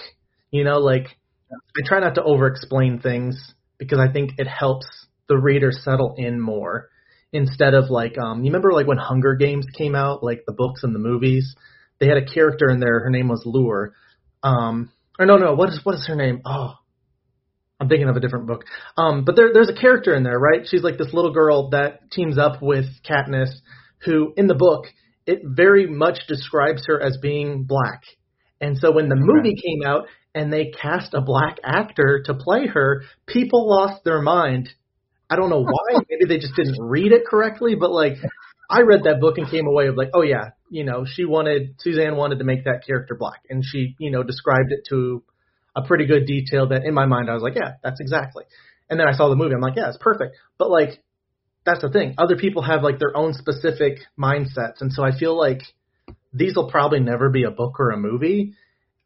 [0.50, 1.16] You know, like
[1.50, 4.86] I try not to over explain things because I think it helps
[5.28, 6.90] the reader settle in more
[7.34, 10.82] instead of like um you remember like when Hunger Games came out, like the books
[10.82, 11.54] and the movies,
[12.00, 13.92] they had a character in there, her name was Lure.
[14.42, 16.40] Um or no no, what is what is her name?
[16.46, 16.74] Oh.
[17.80, 18.64] I'm thinking of a different book.
[18.96, 20.60] Um, but there, there's a character in there, right?
[20.64, 23.50] She's like this little girl that teams up with Katniss,
[24.04, 24.84] who in the book
[25.26, 28.02] it very much describes her as being black.
[28.60, 32.66] And so when the movie came out and they cast a black actor to play
[32.66, 34.68] her, people lost their mind.
[35.30, 36.00] I don't know why.
[36.08, 38.14] Maybe they just didn't read it correctly, but like
[38.68, 41.76] I read that book and came away with like, oh yeah, you know, she wanted
[41.78, 45.22] Suzanne wanted to make that character black, and she, you know, described it to
[45.76, 48.44] a pretty good detail that in my mind I was like, yeah, that's exactly.
[48.88, 50.36] And then I saw the movie, I'm like, yeah, it's perfect.
[50.58, 51.02] But like,
[51.64, 52.14] that's the thing.
[52.18, 55.62] Other people have like their own specific mindsets, and so I feel like
[56.32, 58.54] these will probably never be a book or a movie.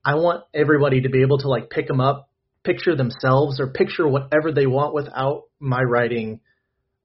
[0.04, 2.27] I want everybody to be able to like pick them up,
[2.64, 6.40] picture themselves, or picture whatever they want without my writing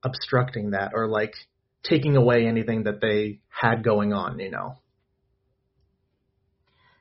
[0.04, 1.34] obstructing that or like
[1.84, 4.76] taking away anything that they had going on, you know.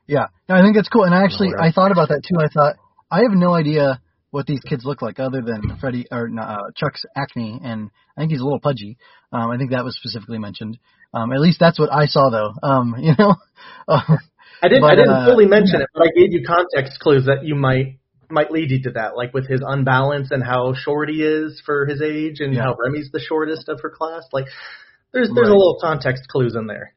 [0.07, 1.03] Yeah, no, I think that's cool.
[1.03, 2.37] And I actually, I thought about that too.
[2.39, 2.75] I thought
[3.09, 7.03] I have no idea what these kids look like other than Freddie or uh, Chuck's
[7.15, 8.97] acne, and I think he's a little pudgy.
[9.31, 10.77] Um, I think that was specifically mentioned.
[11.13, 12.53] Um, at least that's what I saw, though.
[12.67, 13.35] Um, you know,
[13.87, 14.17] I
[14.63, 14.81] didn't.
[14.81, 15.83] But, I didn't uh, fully mention yeah.
[15.83, 17.99] it, but I gave you context clues that you might
[18.33, 21.85] might lead you to that, like with his unbalance and how short he is for
[21.85, 22.63] his age, and yeah.
[22.63, 24.23] how Remy's the shortest of her class.
[24.33, 24.45] Like,
[25.13, 25.55] there's there's right.
[25.55, 26.93] a little context clues in there.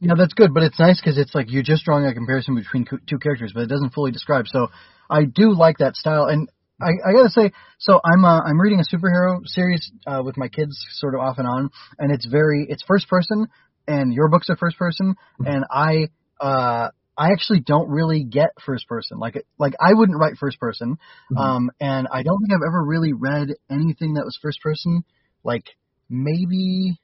[0.00, 2.86] Yeah, that's good, but it's nice because it's like you're just drawing a comparison between
[3.06, 4.46] two characters, but it doesn't fully describe.
[4.48, 4.68] So
[5.10, 6.48] I do like that style, and
[6.80, 10.48] I, I gotta say, so I'm uh, I'm reading a superhero series uh, with my
[10.48, 13.48] kids, sort of off and on, and it's very it's first person,
[13.86, 15.46] and your books are first person, mm-hmm.
[15.46, 16.08] and I
[16.40, 19.18] uh I actually don't really get first person.
[19.18, 20.96] Like like I wouldn't write first person,
[21.32, 21.36] mm-hmm.
[21.36, 25.04] um, and I don't think I've ever really read anything that was first person.
[25.44, 25.64] Like
[26.08, 26.98] maybe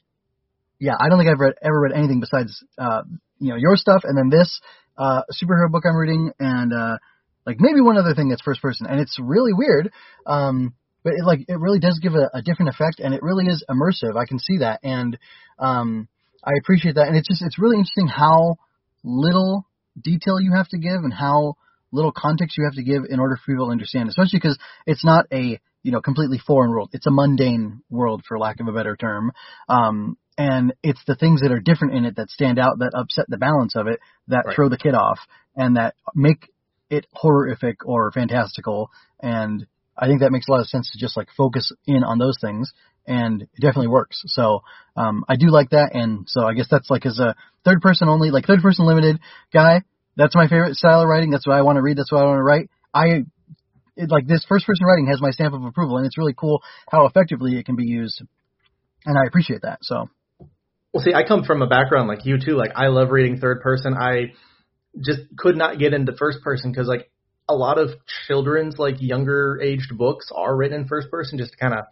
[0.78, 3.02] yeah, I don't think I've read ever read anything besides uh,
[3.38, 4.60] you know your stuff, and then this
[4.96, 6.98] uh, superhero book I'm reading, and uh,
[7.46, 9.90] like maybe one other thing that's first person, and it's really weird.
[10.26, 13.46] Um, but it like it really does give a, a different effect, and it really
[13.46, 14.16] is immersive.
[14.16, 15.18] I can see that, and
[15.58, 16.08] um,
[16.44, 18.56] I appreciate that, and it's just it's really interesting how
[19.04, 19.65] little
[20.00, 21.56] detail you have to give and how
[21.92, 25.04] little context you have to give in order for people to understand, especially because it's
[25.04, 26.90] not a you know completely foreign world.
[26.92, 29.32] It's a mundane world, for lack of a better term.
[29.68, 33.26] Um, and it's the things that are different in it that stand out that upset
[33.28, 34.54] the balance of it that right.
[34.54, 35.18] throw the kid off
[35.54, 36.52] and that make
[36.90, 39.66] it horrific or fantastical and
[39.98, 42.36] I think that makes a lot of sense to just like focus in on those
[42.40, 42.72] things
[43.06, 44.22] and it definitely works.
[44.26, 44.62] So
[44.96, 48.08] um I do like that and so I guess that's like as a third person
[48.08, 49.18] only like third person limited
[49.52, 49.82] guy,
[50.16, 51.30] that's my favorite style of writing.
[51.30, 52.70] That's what I want to read, that's what I want to write.
[52.92, 53.24] I
[53.96, 56.62] it, like this first person writing has my stamp of approval and it's really cool
[56.90, 58.22] how effectively it can be used
[59.04, 59.78] and I appreciate that.
[59.82, 60.08] So
[60.92, 62.56] well, see, I come from a background like you too.
[62.56, 63.94] Like I love reading third person.
[63.94, 64.32] I
[64.98, 67.10] just could not get into first person because like
[67.48, 67.90] a lot of
[68.26, 71.84] children's like younger aged books are written in first person just to kind of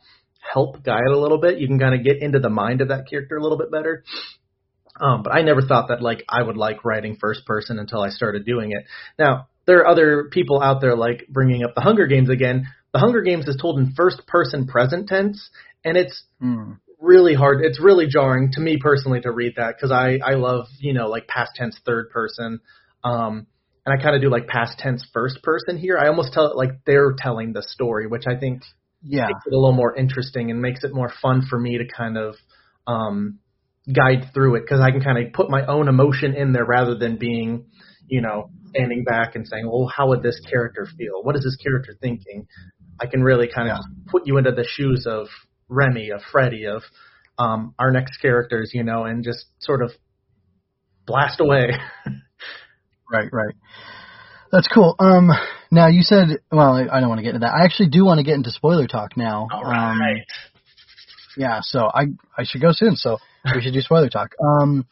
[0.52, 1.58] help guide a little bit.
[1.58, 4.04] You can kind of get into the mind of that character a little bit better.
[5.00, 8.10] Um, but I never thought that like I would like writing first person until I
[8.10, 8.84] started doing it.
[9.18, 12.68] Now there are other people out there like bringing up the Hunger Games again.
[12.92, 15.50] The Hunger Games is told in first person present tense,
[15.84, 17.60] and it's mm really hard.
[17.62, 21.08] It's really jarring to me personally to read that because I I love you know
[21.08, 22.60] like past tense third person,
[23.04, 23.46] um,
[23.84, 25.98] and I kind of do like past tense first person here.
[25.98, 28.62] I almost tell it like they're telling the story, which I think
[29.04, 31.84] yeah makes it a little more interesting and makes it more fun for me to
[31.86, 32.34] kind of
[32.86, 33.38] um,
[33.92, 36.96] guide through it because I can kind of put my own emotion in there rather
[36.96, 37.66] than being
[38.08, 41.22] you know standing back and saying, well, how would this character feel?
[41.22, 42.46] What is this character thinking?
[43.00, 44.10] I can really kind of yeah.
[44.10, 45.28] put you into the shoes of
[45.68, 46.82] Remy, of Freddie, of
[47.38, 49.90] um, our next characters, you know, and just sort of
[51.06, 51.70] blast away.
[53.12, 53.54] right, right.
[54.54, 54.94] That's cool.
[55.00, 55.30] Um,
[55.72, 57.54] now you said, well, I don't want to get into that.
[57.54, 59.48] I actually do want to get into spoiler talk now.
[59.52, 59.90] All right.
[59.90, 59.98] Um,
[61.36, 62.04] yeah, so I
[62.38, 62.94] I should go soon.
[62.94, 63.18] So
[63.52, 64.30] we should do spoiler talk.
[64.38, 64.86] Um,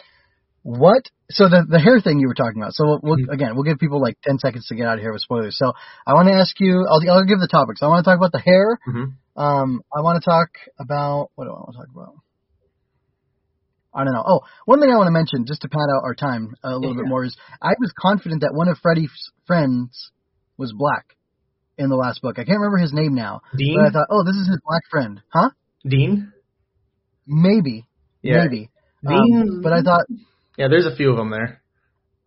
[0.62, 1.04] what?
[1.30, 2.72] So the the hair thing you were talking about.
[2.72, 3.30] So we'll, we'll, mm-hmm.
[3.30, 5.56] again, we'll give people like ten seconds to get out of here with spoilers.
[5.56, 5.72] So
[6.04, 6.84] I want to ask you.
[6.90, 7.84] I'll I'll give the topics.
[7.84, 8.80] I want to talk about the hair.
[8.88, 9.40] Mm-hmm.
[9.40, 10.48] Um, I want to talk
[10.80, 12.14] about what do I want to talk about?
[13.94, 14.24] I don't know.
[14.26, 16.96] Oh, one thing I want to mention, just to pad out our time a little
[16.96, 17.02] yeah.
[17.02, 19.12] bit more, is I was confident that one of Freddie's
[19.46, 20.10] friends
[20.56, 21.16] was black
[21.76, 22.38] in the last book.
[22.38, 23.42] I can't remember his name now.
[23.56, 23.76] Dean.
[23.76, 25.50] But I thought, oh, this is his black friend, huh?
[25.86, 26.32] Dean.
[27.26, 27.86] Maybe.
[28.22, 28.44] Yeah.
[28.44, 28.70] Maybe.
[29.06, 29.48] Dean.
[29.48, 30.06] Um, but I thought
[30.56, 31.62] yeah, there's a few of them there.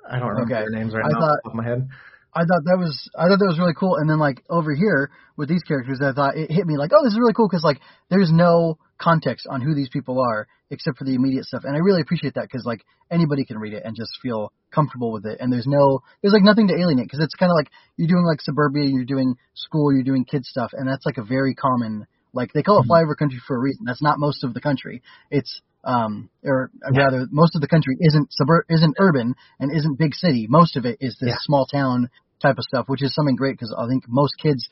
[0.08, 0.64] I don't remember okay.
[0.64, 1.88] their names right I now thought, off my head.
[2.34, 3.96] I thought that was I thought that was really cool.
[3.96, 7.04] And then like over here with these characters, I thought it hit me like, oh,
[7.04, 10.98] this is really cool because like there's no context on who these people are except
[10.98, 13.84] for the immediate stuff, and I really appreciate that because like anybody can read it
[13.86, 17.24] and just feel comfortable with it, and there's no there's like nothing to alienate because
[17.24, 20.72] it's kind of like you're doing like suburbia, you're doing school, you're doing kid stuff,
[20.74, 23.86] and that's like a very common like they call it flyover country for a reason.
[23.86, 25.02] That's not most of the country.
[25.32, 30.16] It's um, or rather, most of the country isn't suburb, isn't urban and isn't big
[30.16, 30.48] city.
[30.50, 31.36] Most of it is this Yeah.
[31.42, 32.10] small town
[32.42, 34.68] type of stuff, which is something great because I think most kids,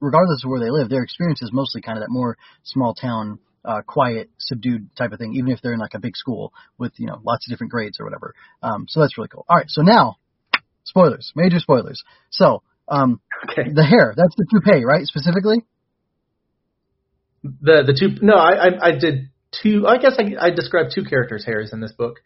[0.00, 3.40] regardless of where they live, their experience is mostly kind of that more small town,
[3.64, 6.92] uh, quiet, subdued type of thing, even if they're in like a big school with
[6.96, 8.34] you know lots of different grades or whatever.
[8.62, 9.44] Um, so that's really cool.
[9.48, 10.16] All right, so now
[10.84, 12.02] spoilers, major spoilers.
[12.30, 13.20] So um,
[13.50, 13.70] Okay.
[13.72, 15.04] the hair, that's the toupee, right?
[15.06, 15.64] Specifically.
[17.42, 19.30] The the two no, I I, I did
[19.62, 19.86] two.
[19.86, 22.20] I guess I, I described two characters' hairs in this book.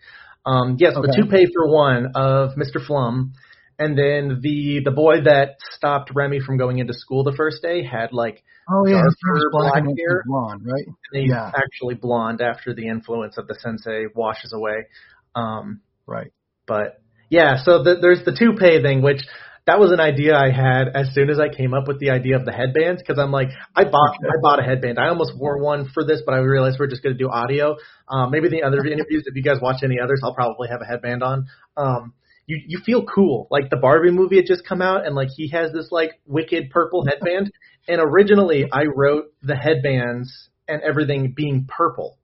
[0.47, 1.12] Um, yes, the Okay.
[1.23, 2.85] toupee for one of Mr.
[2.87, 3.31] Flum,
[3.78, 7.84] and then the the boy that stopped Remy from going into school the first day
[7.84, 10.22] had like Oh yeah, Darker black black and hair.
[10.26, 10.87] blonde, right?
[11.12, 11.50] he's Yeah.
[11.54, 14.87] actually blonde after the influence of the sensei washes away.
[15.34, 16.32] Um, Right.
[16.66, 19.20] but yeah, so the, there's the toupee thing, which
[19.66, 22.37] that was an idea I had as soon as I came up with the idea
[22.37, 24.98] of the headbands, because I'm like, I bought I bought a headband.
[24.98, 27.76] I almost wore one for this, but I realized we're just going to do audio.
[28.08, 30.84] Um, maybe the other interviews, if you guys watch any others, I'll probably have a
[30.87, 31.46] headband on.
[31.78, 32.12] Um,
[32.46, 35.48] you you feel cool, like the Barbie movie had just come out, and like he
[35.48, 37.50] has this like wicked purple headband.
[37.87, 42.16] And originally, I wrote the headbands and everything being purple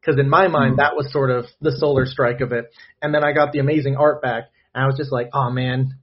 [0.00, 0.78] because in my mind Hmm.
[0.78, 2.66] that was sort of the solar strike of it.
[3.02, 5.98] And then I got the amazing art back, and I was just like, oh man,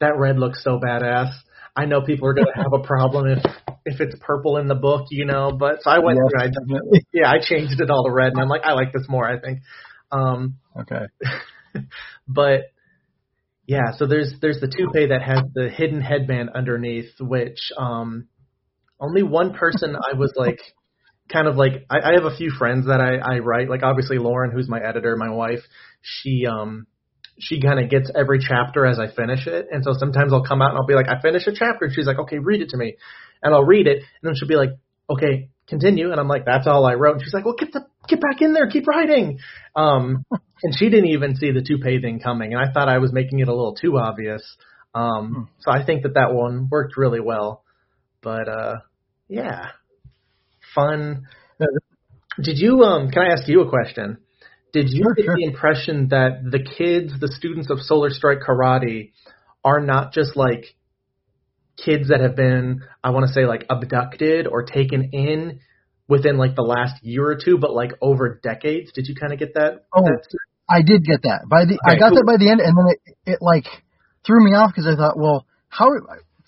[0.00, 1.32] that red looks so badass.
[1.74, 3.44] I know people are gonna have a problem if
[3.84, 5.50] if it's purple in the book, you know.
[5.50, 7.06] But so I went Yes, through, I, definitely.
[7.12, 9.40] yeah, I changed it all to red, and I'm like, I like this more, I
[9.40, 9.60] think.
[10.12, 11.06] Um, Okay.
[12.28, 12.60] but
[13.66, 18.28] yeah, so there's there's the toupee that has the hidden headband underneath, which um
[19.00, 20.60] only one person I was like
[21.32, 24.18] kind of like I, I have a few friends that I, I write, like obviously
[24.18, 25.60] Lauren, who's my editor, my wife,
[26.02, 26.86] she um
[27.38, 30.62] she kind of gets every chapter as I finish it, and so sometimes I'll come
[30.62, 32.68] out and I'll be like, I finished a chapter, and she's like, okay, read it
[32.70, 32.96] to me,
[33.42, 34.70] and I'll read it, and then she'll be like,
[35.10, 37.86] okay, continue, and I'm like, that's all I wrote, and she's like, well, get the
[38.08, 39.38] get back in there, keep writing,
[39.74, 40.24] um,
[40.62, 43.40] and she didn't even see the toupee thing coming, and I thought I was making
[43.40, 44.42] it a little too obvious,
[44.94, 47.62] um, so I think that that one worked really well,
[48.22, 48.74] but uh,
[49.28, 49.68] yeah,
[50.74, 51.26] fun.
[52.40, 53.10] Did you um?
[53.10, 54.18] Can I ask you a question?
[54.72, 55.36] Did you Sure, get sure.
[55.36, 59.12] the impression that the kids, the students of Solar Strike Karate,
[59.64, 60.74] are not just like
[61.76, 65.60] kids that have been, I want to say, like abducted or taken in
[66.08, 68.92] within like the last year or two, but like over decades?
[68.92, 69.86] Did you kind of get that?
[69.94, 70.24] Oh, that
[70.68, 71.78] I did get that by the.
[71.86, 72.18] I got cool.
[72.18, 73.66] that by the end, and then it, it like
[74.26, 75.88] threw me off because I thought, well, how?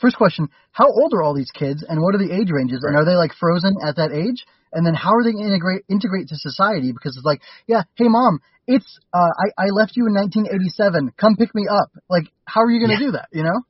[0.01, 2.97] First question: How old are all these kids, and what are the age ranges, and
[2.97, 4.45] are they like frozen at that age?
[4.73, 6.93] And then how are they gonna integrate integrate to society?
[6.93, 11.13] Because it's like, yeah, hey mom, it's uh, I I left you in 1987.
[11.17, 11.89] Come pick me up.
[12.11, 13.07] Like, how are you gonna Yeah.
[13.07, 13.29] do that?
[13.33, 13.61] You know?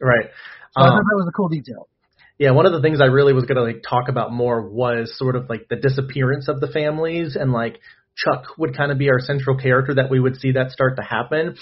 [0.00, 0.30] right.
[0.72, 1.88] So I Um, thought that was a cool detail.
[2.38, 5.36] Yeah, one of the things I really was gonna like talk about more was sort
[5.36, 7.80] of like the disappearance of the families and like
[8.16, 11.02] Chuck would kind of be our central character that we would see that start to
[11.02, 11.56] happen.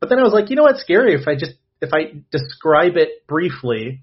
[0.00, 2.96] But then I was like, you know what's scary if I just if I describe
[2.96, 4.00] it briefly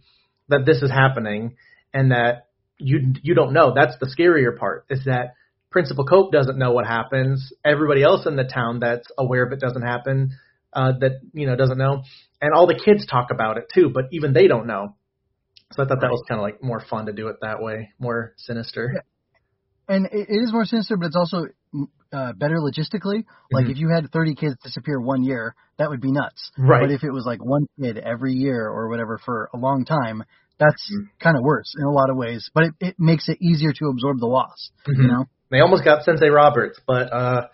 [0.50, 1.56] that this is happening
[1.94, 2.48] and that
[2.78, 3.74] you you don't know.
[3.76, 5.36] That's the scarier part is that
[5.70, 7.54] Principal Cope doesn't know what happens.
[7.64, 10.32] Everybody else in the town that's aware of it doesn't happen.
[10.74, 12.04] Uh, that you know doesn't know,
[12.42, 14.96] and all the kids talk about it too, but even they don't know.
[15.74, 17.90] So I thought that was kind of like more fun to do it that way,
[18.00, 19.04] more sinister.
[19.88, 23.24] and it, is more sinister, but it's also mm, uh, better logistically.
[23.52, 23.72] Like Mhm.
[23.72, 26.52] if you had 30 kids disappear one year, that would be nuts.
[26.58, 26.82] Right.
[26.82, 30.24] But if it was like one kid every year or whatever for a long time,
[30.60, 31.08] that's Mhm.
[31.20, 32.50] kind of worse in a lot of ways.
[32.54, 34.72] But it, it makes it easier to absorb the loss.
[34.88, 34.98] Mhm.
[35.04, 35.26] You know?
[35.50, 37.48] They almost got Sensei Roberts, but uh,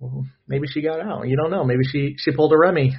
[0.00, 1.28] well, maybe she got out.
[1.28, 1.64] You don't know.
[1.64, 2.94] Maybe she she pulled a Remy.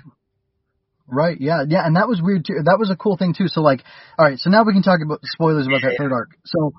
[1.08, 1.38] Right.
[1.39, 1.63] Yeah.
[1.68, 1.86] Yeah.
[1.86, 2.56] And that was weird too.
[2.63, 3.48] That was a cool thing too.
[3.48, 3.84] So like,
[4.18, 4.39] all right.
[4.39, 6.30] So now we can talk about spoilers about that third arc.
[6.46, 6.72] So,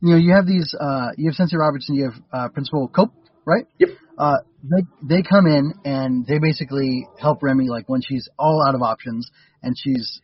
[0.00, 0.74] you know, you have these.
[0.78, 1.94] uh You have Sensei Robertson.
[1.96, 3.12] You have uh Principal Cope.
[3.44, 3.66] Right.
[3.78, 3.88] Yep.
[4.16, 4.82] uh, they
[5.16, 9.28] they come in and they basically help Remy like when she's all out of options
[9.62, 10.20] and she's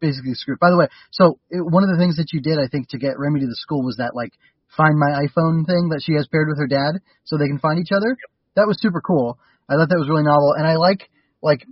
[0.00, 0.58] basically screwed.
[0.58, 2.98] By the way, so it, one of the things that you did, I think, to
[2.98, 4.32] get Remy to the school was that like
[4.76, 7.78] find my iPhone thing that she has paired with her dad so they can find
[7.78, 8.16] each other.
[8.56, 9.38] That was super cool.
[9.68, 11.08] I thought that was really novel, and I like
[11.42, 11.64] like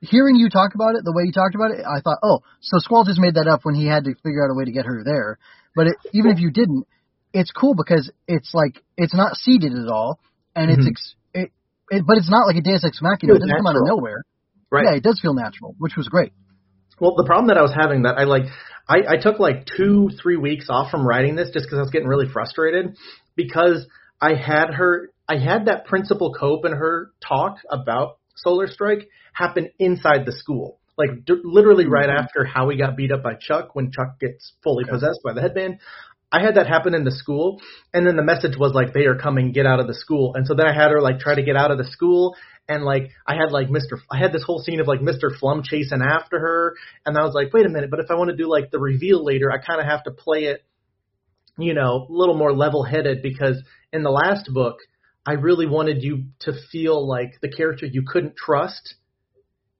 [0.00, 1.80] hearing you talk about it the way you talked about it.
[1.84, 4.50] I thought, oh, so Squall just made that up when he had to figure out
[4.52, 5.38] a way to get her there.
[5.74, 6.86] But it, even if you didn't,
[7.32, 10.18] it's cool because it's like it's not seeded at all,
[10.56, 10.90] and it's Mhm.
[10.90, 11.52] ex- it,
[11.90, 13.34] it, but it's not like a Deus Ex Machina.
[13.34, 14.24] It doesn't come out of nowhere.
[14.70, 14.84] Right.
[14.86, 16.32] Yeah, it does feel natural, which was great.
[17.00, 18.44] Well, the problem that I was having that I like,
[18.88, 21.90] I, I took like two, three weeks off from writing this just because I was
[21.90, 22.96] getting really frustrated
[23.36, 23.86] because
[24.20, 29.70] I had her, I had that principal Cope and her talk about Solar Strike happen
[29.78, 30.78] inside the school.
[30.96, 32.24] Like d- literally right mm-hmm.
[32.24, 34.92] after Howie got beat up by Chuck when Chuck gets fully Okay.
[34.92, 35.78] possessed by the headband.
[36.32, 37.60] I had that happen in the school,
[37.92, 40.46] and then the message was like, "They are coming, get out of the school." And
[40.46, 42.36] so then I had her like try to get out of the school,
[42.68, 43.98] and like I had like Mr.
[44.10, 45.36] I had this whole scene of like Mr.
[45.42, 48.30] Flum chasing after her, and I was like, "Wait a minute!" But if I want
[48.30, 50.62] to do like the reveal later, I kind of have to play it,
[51.58, 53.60] you know, a little more level-headed because
[53.92, 54.78] in the last book,
[55.30, 58.96] I really wanted you to feel like the character you couldn't trust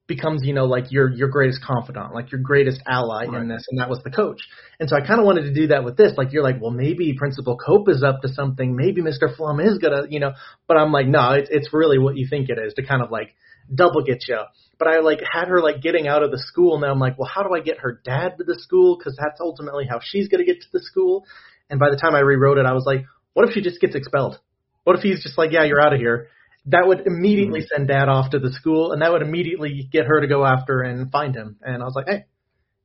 [0.06, 3.42] becomes, you know, like your your greatest confidant, like your greatest ally Right.
[3.42, 4.40] in this, and that was the coach.
[4.78, 6.12] And so I kind of wanted to do that with this.
[6.16, 8.76] Like you're like, well, maybe Principal Cope is up to something.
[8.76, 9.26] Maybe Mr.
[9.36, 10.32] Flum is gonna, you know.
[10.68, 13.10] But I'm like, no, it's it's really what you think it is to kind of
[13.10, 13.34] like
[13.74, 14.38] double get you.
[14.78, 17.30] But I like had her like getting out of the school, and I'm like, well,
[17.32, 18.96] how do I get her dad to the school?
[18.96, 21.24] Because that's ultimately how she's gonna get to the school.
[21.68, 23.96] And by the time I rewrote it, I was like, what if she just gets
[23.96, 24.38] expelled?
[24.84, 26.28] What if he's just like, yeah, you're out of here?
[26.66, 30.20] That would immediately send dad off to the school, and that would immediately get her
[30.20, 31.56] to go after and find him.
[31.62, 32.24] And I was like, hey,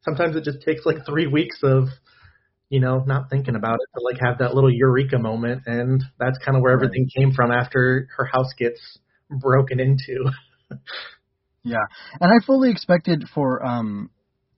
[0.04, 1.86] sometimes it just takes like three weeks of,
[2.70, 6.38] you know, not thinking about it to like have that little eureka moment, and that's
[6.39, 6.86] kind of where Right.
[6.86, 8.80] everything came from after her house gets
[9.30, 10.32] broken into.
[11.64, 11.84] Yeah,
[12.22, 14.10] and I fully expected for um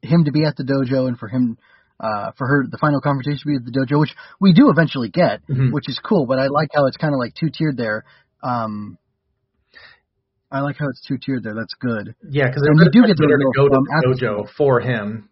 [0.01, 1.57] him to be at the dojo and for him
[1.99, 5.09] uh for her the final confrontation to be at the dojo, which we do eventually
[5.09, 5.71] get, Mhm.
[5.71, 6.25] which is cool.
[6.27, 8.05] But I like how it's kind of like two tiered there.
[8.43, 8.97] Um,
[10.51, 11.55] I like how it's two tiered there.
[11.55, 12.15] That's good.
[12.29, 15.29] Yeah, because you do get the to go to the dojo for him,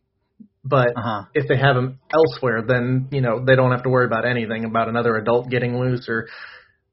[0.64, 1.24] but Uh huh.
[1.34, 4.66] if they have him elsewhere, then you know they don't have to worry about anything
[4.66, 6.28] about another adult getting loose or.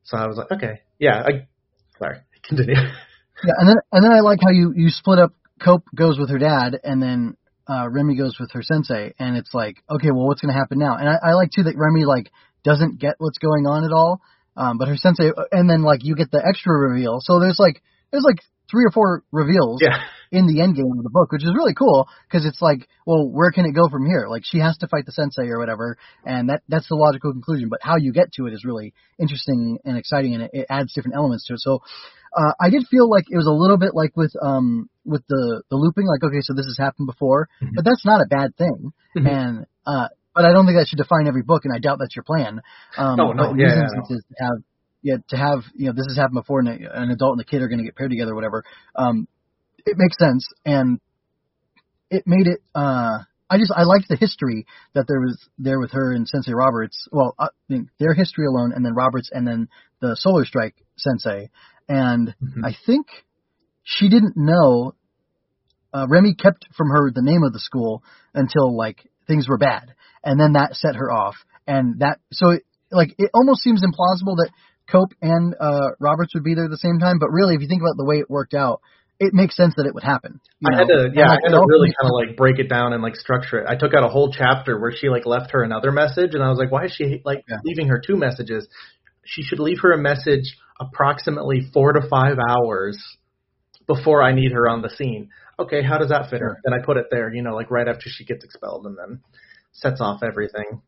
[0.05, 1.23] So I was like, okay, yeah.
[1.25, 1.47] I
[1.99, 2.19] sorry,
[2.49, 2.75] continue.
[2.75, 5.33] Yeah, and then and then I like how you you split up.
[5.61, 7.37] Cope goes with her dad, and then
[7.69, 10.97] uh Remy goes with her sensei, and it's like, okay, well, what's gonna happen now?
[10.97, 12.31] And I, I like too that Remy like
[12.65, 14.21] doesn't get what's going on at all,
[14.57, 17.19] um, but her sensei, and then like you get the extra reveal.
[17.21, 18.39] So there's like there's like
[18.71, 19.99] three or four reveals yeah,
[20.31, 23.29] in the end game of the book, which is really cool because it's like, well,
[23.29, 24.27] where can it go from here?
[24.29, 27.69] Like she has to fight the sensei or whatever, and that that's the logical conclusion.
[27.69, 30.93] But how you get to it is really interesting and exciting, and it, it adds
[30.93, 31.61] different elements to it.
[31.61, 31.81] So
[32.37, 35.63] uh, I did feel like it was a little bit like with um with the
[35.71, 37.71] the looping, like okay, so this has happened before, Mhm.
[37.75, 39.27] but that's not a bad thing, Mhm.
[39.27, 42.15] and uh, but I don't think that should define every book, and I doubt that's
[42.17, 42.61] your plan.
[42.97, 44.59] Um, Oh, no, but yeah, yeah, instances, to have
[45.03, 47.45] yeah, to have you know this has happened before, and a, an adult and a
[47.45, 48.65] kid are going to get paired together, or whatever.
[48.95, 49.27] Um,
[49.85, 51.01] it makes sense, and
[52.11, 52.61] it made it.
[52.75, 53.19] uh
[53.51, 57.07] I just I liked the history that there was there with her and Sensei Roberts.
[57.13, 59.69] Well, I think their history alone, and then Roberts, and then
[60.01, 61.51] the Solar Strike Sensei,
[61.89, 62.65] and Mhm.
[62.65, 63.09] I think
[63.83, 64.95] she didn't know.
[65.95, 68.03] Uh, Remy kept from her the name of the school
[68.35, 72.63] until like things were bad, and then that set her off, and that so it,
[72.91, 74.51] like it almost seems implausible that
[74.91, 77.69] Cope and uh, Roberts would be there at the same time, but really, if you
[77.69, 78.81] think about the way it worked out,
[79.19, 80.41] it makes sense that it would happen.
[80.67, 83.03] I had to, yeah, I had to really kind of like break it down and
[83.03, 83.67] like structure it.
[83.69, 86.49] I took out a whole chapter where she like left her another message, and I
[86.49, 87.59] was like, why is she like Yeah.
[87.65, 88.69] leaving her two messages?
[89.25, 92.99] She should leave her a message approximately four to five hours
[93.93, 95.31] before I need her on the scene.
[95.59, 96.59] Okay, how does that fit her?
[96.65, 99.21] Then I put it there, you know, like right after she gets expelled, and then
[99.73, 100.83] sets off everything.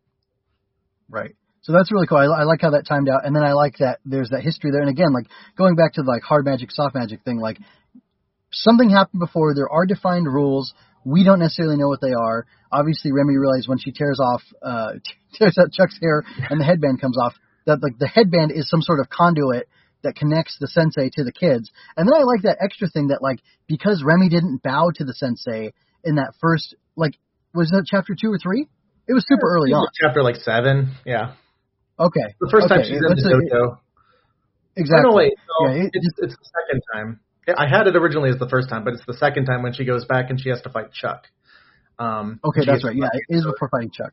[1.08, 1.34] Right.
[1.62, 2.18] So that's really cool.
[2.18, 4.70] I, I like how that timed out, and then I like that there's that history
[4.70, 4.80] there.
[4.80, 5.26] And again, like
[5.56, 7.58] going back to the, like hard magic, soft magic thing, like
[8.52, 9.54] something happened before.
[9.54, 10.74] There are defined rules.
[11.04, 12.46] We don't necessarily know what they are.
[12.72, 14.92] Obviously, Remy realized when she tears off, uh,
[15.38, 17.34] tears out Chuck's hair and the headband comes off,
[17.66, 19.68] that like the headband is some sort of conduit
[20.04, 21.70] that connects the sensei to the kids.
[21.96, 25.12] And then I like that extra thing that like because Remy didn't bow to the
[25.14, 25.72] sensei
[26.04, 27.18] in that first like
[27.52, 28.68] was that chapter two or three?
[29.06, 29.86] It was super early on.
[30.00, 31.34] Chapter like seven, yeah.
[31.98, 32.34] Okay.
[32.40, 33.78] The first time Okay, she's in the dojo.
[34.76, 35.04] Exactly.
[35.06, 35.32] Oh, no, wait.
[35.60, 37.20] No, Yeah, it- it's, it's the second time.
[37.58, 39.84] I had it originally as the first time, but it's the second time when she
[39.84, 41.26] goes back and she has to fight Chuck.
[41.98, 42.96] Um, Okay, that's right.
[42.96, 44.12] Yeah, it is before fighting Chuck.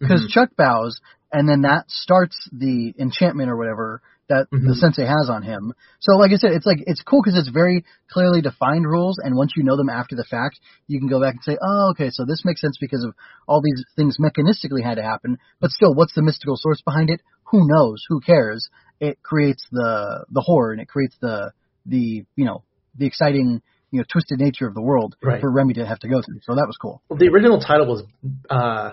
[0.00, 0.30] Because Mhm.
[0.30, 1.00] Chuck bows,
[1.32, 4.02] and then that starts the enchantment or whatever
[4.32, 4.74] that the Mhm.
[4.80, 5.74] sensei has on him.
[6.00, 9.36] So, like I said, it's like it's cool because it's very clearly defined rules, and
[9.36, 10.58] once you know them after the fact,
[10.88, 13.14] you can go back and say, "Oh, okay, so this makes sense because of
[13.46, 17.20] all these things mechanistically had to happen." But still, what's the mystical source behind it?
[17.50, 18.02] Who knows?
[18.08, 18.68] Who cares?
[19.00, 21.52] It creates the the horror, and it creates the
[21.84, 22.64] the you know
[22.96, 23.60] the exciting
[23.90, 25.40] you know twisted nature of the world Right.
[25.42, 26.40] for Remy to have to go through.
[26.42, 27.02] So that was cool.
[27.10, 28.02] Well, the original title was
[28.48, 28.92] uh,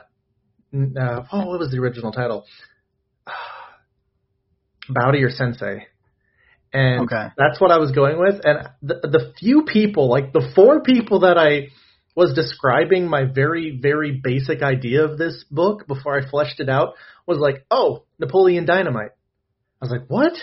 [0.74, 2.46] uh oh, what was the original title?
[4.90, 5.88] Bow to your sensei.
[6.74, 7.28] And Okay.
[7.38, 8.42] that's what I was going with.
[8.44, 11.70] And the the few people, like the four people that I
[12.16, 16.96] was describing my very, very basic idea of this book before I fleshed it out
[17.26, 19.12] was like, oh, Napoleon Dynamite.
[19.82, 20.34] I was like, what?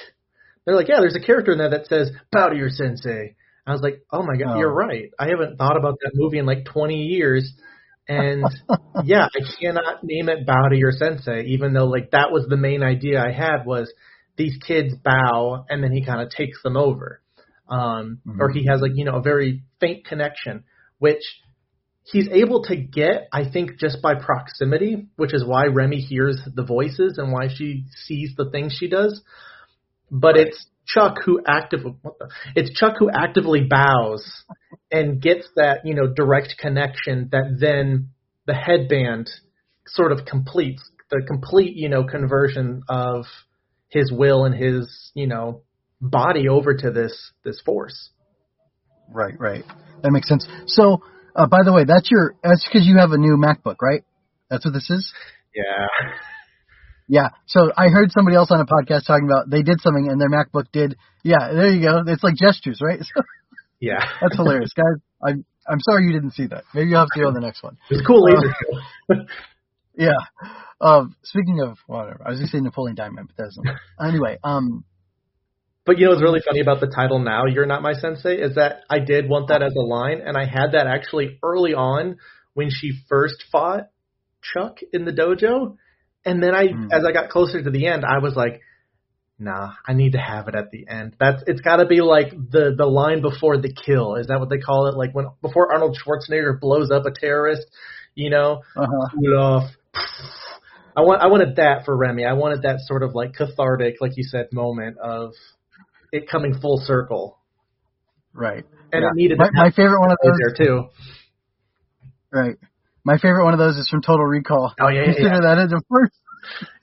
[0.64, 3.36] They're like, yeah, there's a character in there that says, bow to your sensei.
[3.66, 4.58] I was like, oh my god, Oh.
[4.58, 5.10] you're right.
[5.18, 7.52] I haven't thought about that movie in like 20 years.
[8.08, 8.44] And
[9.04, 12.56] yeah, I cannot name it bow to your sensei, even though like that was the
[12.56, 13.92] main idea I had was
[14.36, 17.20] these kids bow and then he kind of takes them over.
[17.68, 18.38] Um, Mhm.
[18.40, 20.64] or he has like, you know, a very faint connection,
[20.98, 21.22] which
[22.04, 26.62] he's able to get, I think, just by proximity, which is why Remy hears the
[26.62, 29.22] voices and why she sees the things she does.
[30.10, 30.46] But Right.
[30.46, 31.96] it's Chuck who actively,
[32.54, 34.44] it's Chuck who actively bows
[34.92, 38.10] and gets that, you know, direct connection that then
[38.46, 39.28] the headband
[39.88, 43.26] sort of completes the complete, you know, conversion of
[43.88, 45.62] his will and his, you know,
[46.00, 48.10] body over to this this force.
[49.08, 49.64] Right, right.
[50.02, 50.46] That makes sense.
[50.66, 51.02] So,
[51.34, 54.02] uh, by the way, that's your that's because you have a new MacBook, right?
[54.50, 55.12] That's what this is.
[55.54, 55.86] Yeah.
[57.08, 57.28] Yeah.
[57.46, 60.28] So I heard somebody else on a podcast talking about they did something and their
[60.28, 60.96] MacBook did.
[61.22, 62.02] Yeah, there you go.
[62.04, 62.98] It's like gestures, right?
[62.98, 63.22] So
[63.80, 64.00] Yeah.
[64.20, 65.00] that's hilarious, guys.
[65.24, 66.64] I'm I'm sorry you didn't see that.
[66.74, 67.76] Maybe you'll have to go on the next one.
[67.90, 69.24] It's cool laser show.
[69.96, 70.18] Yeah.
[70.80, 73.76] Um, speaking of whatever, I was going to say Napoleon Diamond, but that's not.
[74.08, 74.84] Anyway, um,
[75.86, 78.56] But you know what's really funny about the title now, You're Not My Sensei, is
[78.56, 82.16] that I did want that as a line, and I had that actually early on
[82.54, 83.88] when she first fought
[84.42, 85.76] Chuck in the dojo.
[86.24, 86.88] And then I, Hmm.
[86.90, 88.60] as I got closer to the end, I was like,
[89.38, 91.14] nah, I need to have it at the end.
[91.20, 94.16] That's, it's gotta be like the, the line before the kill.
[94.16, 94.96] Is that what they call it?
[94.96, 97.66] Like when, before Arnold Schwarzenegger blows up a terrorist,
[98.14, 99.08] you know, uh-huh.
[99.14, 99.70] cool off.
[100.96, 102.24] I want I wanted that for Remy.
[102.24, 105.32] I wanted that sort of like cathartic, like you said, moment of
[106.12, 107.38] it coming full circle.
[108.32, 108.64] right.
[108.92, 109.08] And Yeah.
[109.10, 110.88] it needed My, my favorite one of those, there too.
[112.32, 112.56] right.
[113.04, 114.74] My favorite one of those is from Total Recall.
[114.80, 115.40] Oh yeah, yeah, Consider yeah.
[115.42, 116.14] that as a first.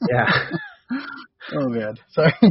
[0.09, 0.27] yeah.
[1.55, 2.33] Oh man, sorry.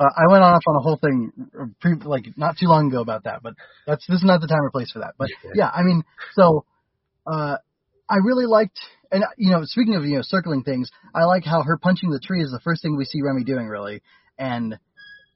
[0.00, 1.30] Uh, I went off on a whole thing,
[1.60, 3.52] uh, pre- like not too long ago about that, but
[3.86, 5.12] that's this is not the time or place for that.
[5.18, 6.64] But yeah, I mean, so
[7.26, 7.56] uh,
[8.08, 8.78] I really liked,
[9.10, 12.20] and you know, speaking of you know circling things, I like how her punching the
[12.20, 14.02] tree is the first thing we see Remy doing really,
[14.38, 14.78] and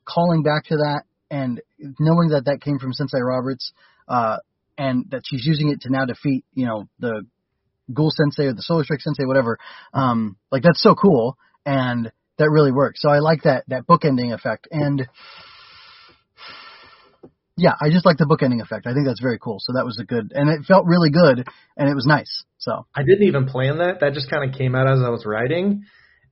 [0.05, 1.61] calling back to that, and
[1.99, 3.73] knowing that that came from Sensei Roberts,
[4.09, 4.39] uh,
[4.79, 7.23] and that she's using it to now defeat you know the
[7.93, 9.59] Ghoul Sensei or the Solar Strike Sensei, whatever.
[9.93, 13.03] Um, like that's so cool, and that really works.
[13.03, 15.07] So I like that that bookending effect, and
[17.57, 18.87] yeah, I just like the bookending effect.
[18.87, 19.59] I think that's very cool.
[19.61, 21.47] So that was a good, and it felt really good,
[21.77, 22.45] and it was nice.
[22.59, 24.01] So I didn't even plan that.
[24.01, 25.85] That just kind of came out as I was writing.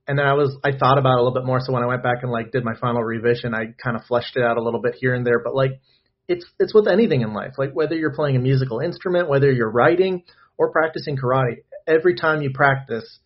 [0.05, 1.61] And then I was I thought about it a little bit more.
[1.61, 4.35] So when I went back and like did my final revision, I kind of fleshed
[4.35, 5.41] it out a little bit here and there.
[5.41, 5.79] But like
[6.27, 7.53] it's it's with anything in life.
[7.57, 10.23] Like whether you're playing a musical instrument, whether you're writing
[10.57, 13.19] or practicing karate, every time you practice,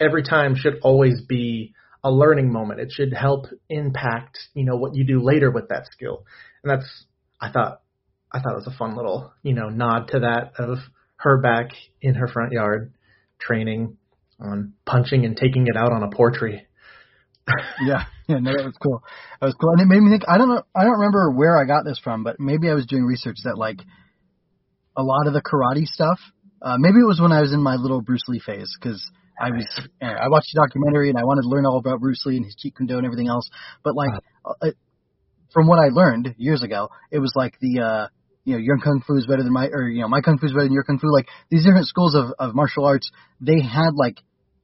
[0.00, 2.80] every time should always be a learning moment.
[2.80, 6.24] It should help impact, you know, what you do later with that skill.
[6.64, 7.04] And that's
[7.42, 7.82] I thought
[8.30, 10.78] I thought it was a fun little, you know, nod to that of
[11.16, 11.70] her back
[12.00, 12.94] in her front yard
[13.40, 13.98] training
[14.40, 16.66] on punching and taking it out on a portrait.
[17.84, 19.02] yeah, yeah, no, that was cool.
[19.40, 20.22] That was cool, and it made me think.
[20.28, 22.86] I don't know, I don't remember where I got this from, but maybe I was
[22.86, 23.80] doing research that like
[24.96, 26.20] a lot of the karate stuff.
[26.62, 29.02] Uh, maybe it was when I was in my little Bruce Lee phase because
[29.40, 29.66] I was
[30.00, 32.54] I watched a documentary and I wanted to learn all about Bruce Lee and his
[32.54, 33.50] Jeet Kune Do and everything else.
[33.82, 34.10] But like
[34.44, 34.70] uh,
[35.52, 38.06] from what I learned years ago, it was like the uh,
[38.44, 40.46] you know your kung fu is better than my or you know my kung fu
[40.46, 41.12] is better than your kung fu.
[41.12, 44.18] Like these different schools of of martial arts, they had like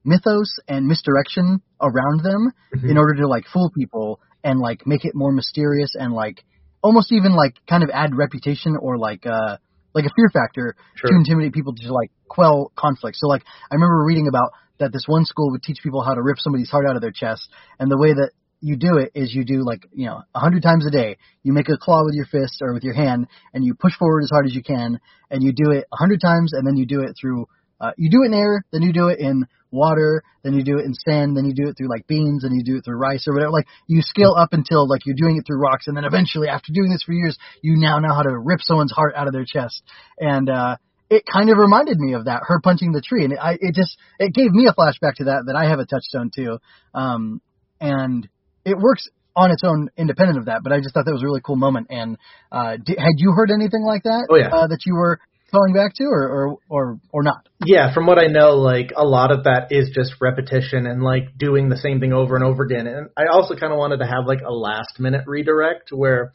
[0.05, 2.91] mythos and misdirection around them Mhm.
[2.91, 6.45] in order to like fool people and like make it more mysterious and like
[6.83, 9.57] almost even like kind of add reputation or like uh
[9.95, 11.11] like a fear factor Sure.
[11.11, 13.17] to intimidate people to like quell conflict.
[13.19, 16.23] So like I remember reading about that this one school would teach people how to
[16.23, 17.49] rip somebody's heart out of their chest
[17.81, 18.31] and the way that
[18.61, 21.17] you do it is you do like you know a hundred times a day.
[21.43, 24.23] You make a claw with your fist or with your hand and you push forward
[24.23, 25.01] as hard as you can
[25.31, 27.47] and you do it a hundred times and then you do it through
[27.81, 30.79] uh, you do it in air then you do it in water then you do
[30.79, 32.97] it in sand then you do it through like beans and you do it through
[32.97, 33.53] rice or whatever.
[33.53, 36.73] Like you scale up until like you're doing it through rocks and then eventually after
[36.73, 39.45] doing this for years you now know how to rip someone's heart out of their
[39.47, 39.83] chest.
[40.19, 40.77] And uh
[41.11, 43.75] it kind of reminded me of that her punching the tree and it, I it
[43.75, 46.59] just it gave me a flashback to that that I have a touchstone too.
[46.93, 47.41] Um
[47.81, 48.29] and
[48.69, 51.27] it works on its own independent of that but I just thought that was a
[51.27, 52.17] really cool moment and
[52.53, 54.49] uh did, had you heard anything like that Oh, yeah.
[54.49, 58.19] uh, that you were calling back to or or or, or not Yeah, from what
[58.19, 62.01] I know, like a lot of that is just repetition and like doing the same
[62.01, 62.87] thing over and over again.
[62.87, 66.33] And I also kind of wanted to have like a last minute redirect where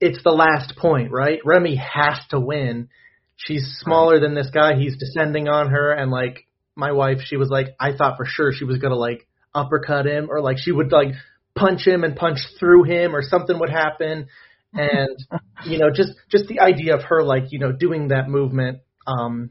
[0.00, 1.40] it's the last point, right?
[1.44, 2.88] Remy has to win.
[3.36, 4.76] she's smaller than this guy.
[4.78, 6.46] He's descending on her, and like
[6.76, 10.28] my wife, she was like, I thought for sure she was gonna like uppercut him,
[10.30, 11.14] or like she would like
[11.56, 14.26] punch him and punch through him, or something would happen.
[14.72, 15.16] And
[15.66, 19.50] you know, just just the idea of her like you know doing that movement, um,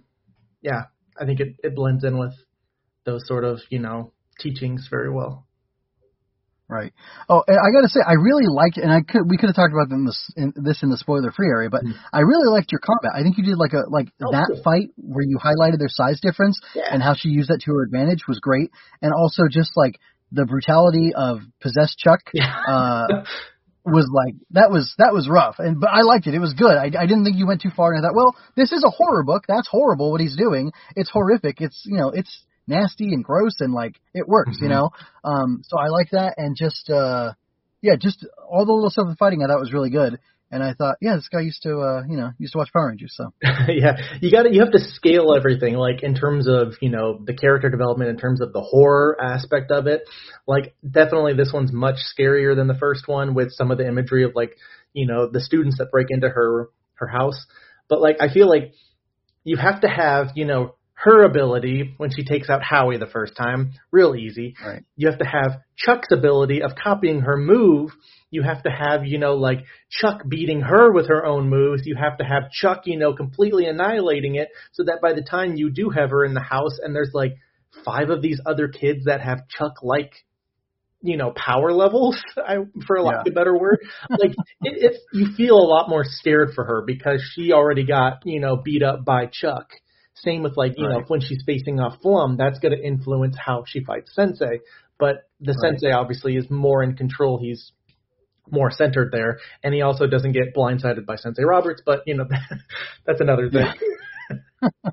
[0.62, 0.84] yeah,
[1.20, 2.34] I think it it blends in with
[3.06, 5.46] those sort of you know teachings very well.
[6.70, 6.94] Right.
[7.28, 9.56] Oh, and I got to say, I really liked, and I could we could have
[9.56, 11.94] talked about this in, this in the spoiler free area, but mm.
[12.14, 13.18] I really liked your combat.
[13.18, 14.62] I think you did like a like oh, that cool.
[14.62, 16.84] fight where you highlighted their size difference yeah.
[16.92, 18.70] and how she used that to her advantage was great,
[19.02, 19.98] and also just like
[20.32, 22.22] the brutality of possessed Chuck.
[22.68, 23.24] Uh,
[23.86, 26.34] was like that was that was rough and but I liked it.
[26.34, 26.76] It was good.
[26.76, 28.90] I, I didn't think you went too far and I thought, well, this is a
[28.90, 29.46] horror book.
[29.48, 30.72] That's horrible what he's doing.
[30.96, 31.62] It's horrific.
[31.62, 34.66] It's you know, it's nasty and gross and like it works, mm-hmm.
[34.66, 34.92] you know.
[35.24, 37.34] Um, so I like that and just uh,
[37.82, 40.20] yeah, just all the little stuff with fighting I thought was really good.
[40.52, 42.88] And I thought, yeah, this guy used to, uh, you know, used to watch Power
[42.88, 43.14] Rangers.
[43.16, 43.32] So
[43.68, 47.20] yeah, you got to you have to scale everything, like in terms of you know
[47.24, 50.02] the character development, in terms of the horror aspect of it.
[50.48, 54.24] Like definitely, this one's much scarier than the first one with some of the imagery
[54.24, 54.56] of like
[54.94, 57.46] you know the students that break into her her house.
[57.88, 58.74] But like I feel like
[59.44, 63.34] you have to have you know her ability when she takes out Howie the first
[63.38, 64.56] time, real easy.
[64.64, 64.84] Right.
[64.98, 67.92] You have to have Chuck's ability of copying her move.
[68.32, 71.84] You have to have, you know, like Chuck beating her with her own moves.
[71.86, 75.56] You have to have Chuck, you know, completely annihilating it so that by the time
[75.56, 77.38] you do have her in the house and there's like
[77.86, 80.12] five of these other kids that have Chuck like
[81.02, 83.22] you know power levels I, for a lack yeah.
[83.22, 83.80] of a better word
[84.10, 84.32] like
[84.64, 88.42] it, it's you feel a lot more scared for her because she already got you
[88.42, 89.70] know beat up by chuck
[90.24, 91.00] same with like, you right.
[91.00, 94.60] know, when she's facing off Flum, that's going to influence how she fights Sensei.
[94.98, 95.72] But the right.
[95.72, 97.40] Sensei obviously is more in control.
[97.40, 97.72] He's
[98.52, 101.82] more centered there, and he also doesn't get blindsided by Sensei Roberts.
[101.86, 102.26] But you know,
[103.06, 103.66] that's another thing.
[104.62, 104.92] Yeah.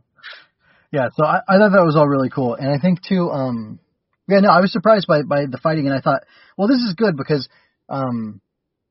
[0.93, 3.31] yeah so I, I thought that was all really cool, and I think too.
[3.31, 3.81] um
[4.29, 6.23] Yeah, no, I was surprised by by the fighting, and I thought,
[6.57, 7.49] well, this is good because,
[7.89, 8.41] um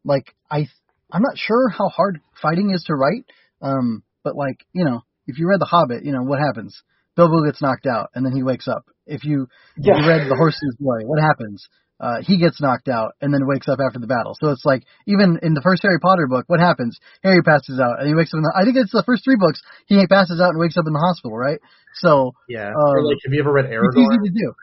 [0.03, 0.67] like I
[1.11, 3.25] I'm not sure how hard fighting is to write,
[3.61, 6.81] um, but like you know, if you read The Hobbit, you know what happens.
[7.15, 8.85] Bilbo gets knocked out and then he wakes up.
[9.05, 9.47] If you,
[9.77, 9.97] yeah.
[9.97, 11.67] you read The Horse's Boy, what happens?
[11.97, 14.35] Uh, he gets knocked out and then wakes up after the battle.
[14.37, 16.99] So it's like even in the first Harry Potter book, what happens?
[17.23, 18.39] Harry passes out and he wakes up.
[18.39, 19.61] In the, I think it's the first three books.
[19.87, 21.59] He passes out and wakes up in the hospital, right?
[21.95, 22.67] So yeah.
[22.67, 23.95] Um, like, have you ever read Eragon?
[23.95, 24.53] It's easy to do.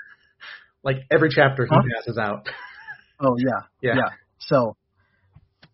[0.85, 1.81] Like every chapter, he huh?
[1.97, 2.49] passes out.
[3.19, 4.11] Oh yeah, yeah, yeah.
[4.39, 4.77] So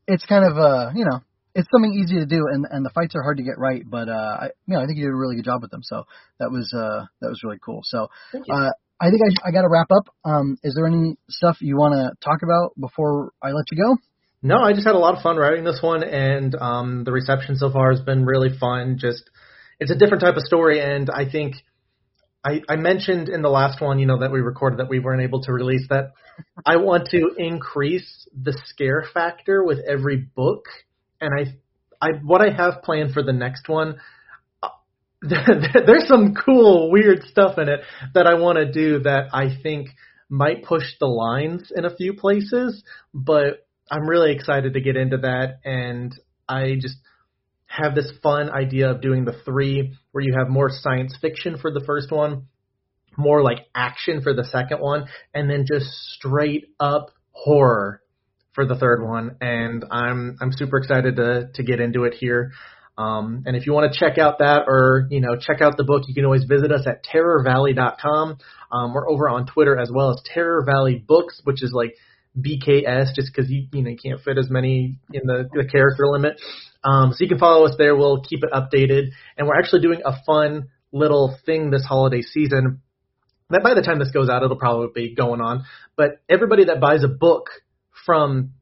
[0.07, 1.22] it's kind of uh, you know,
[1.59, 3.82] it's something easy to do, and and the fights are hard to get right.
[3.84, 5.82] But uh, I, you know, I think you did a really good job with them.
[5.82, 6.04] So
[6.38, 7.80] that was uh, that was really cool.
[7.82, 10.06] So uh, I think I, I got to wrap up.
[10.24, 13.96] Um, is there any stuff you want to talk about before I let you go?
[14.40, 17.56] No, I just had a lot of fun writing this one, and um, the reception
[17.56, 18.96] so far has been really fun.
[18.96, 19.28] Just
[19.80, 21.56] it's a different type of story, and I think
[22.44, 25.22] I, I mentioned in the last one, you know, that we recorded that we weren't
[25.22, 26.12] able to release that.
[26.66, 30.66] I want to increase the scare factor with every book
[31.20, 33.98] and I, I what I have planned for the next one.
[35.20, 37.80] There's some cool, weird stuff in it
[38.14, 39.88] that I want to do that I think
[40.28, 45.18] might push the lines in a few places, but I'm really excited to get into
[45.18, 45.58] that.
[45.64, 46.14] And
[46.48, 46.96] I just
[47.66, 51.72] have this fun idea of doing the three where you have more science fiction for
[51.72, 52.46] the first one,
[53.16, 58.02] more like action for the second one, and then just straight up horror
[58.53, 62.53] for the third one, and I'm I'm super excited to to get into it here.
[62.99, 65.84] Um, and if you want to check out that or you know check out the
[65.84, 68.38] book, you can always visit us at terrorvalley.com.
[68.72, 71.94] Um, we're over on Twitter as well as Terror Valley Books, which is like
[72.36, 76.09] BKS, just because you you know you can't fit as many in the, the character
[76.09, 76.40] limit.
[76.82, 77.96] Um, so you can follow us there.
[77.96, 82.80] We'll keep it updated, and we're actually doing a fun little thing this holiday season.
[83.51, 85.64] That by the time this goes out, it'll probably be going on.
[85.96, 87.46] But everybody that buys a book
[88.09, 88.52] from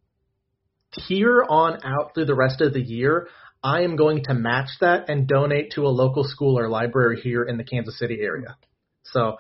[0.91, 3.29] here on out through the rest of the year,
[3.63, 7.45] I am going to match that and donate to a local school or library here
[7.45, 8.57] in the Kansas City area.
[9.05, 9.37] So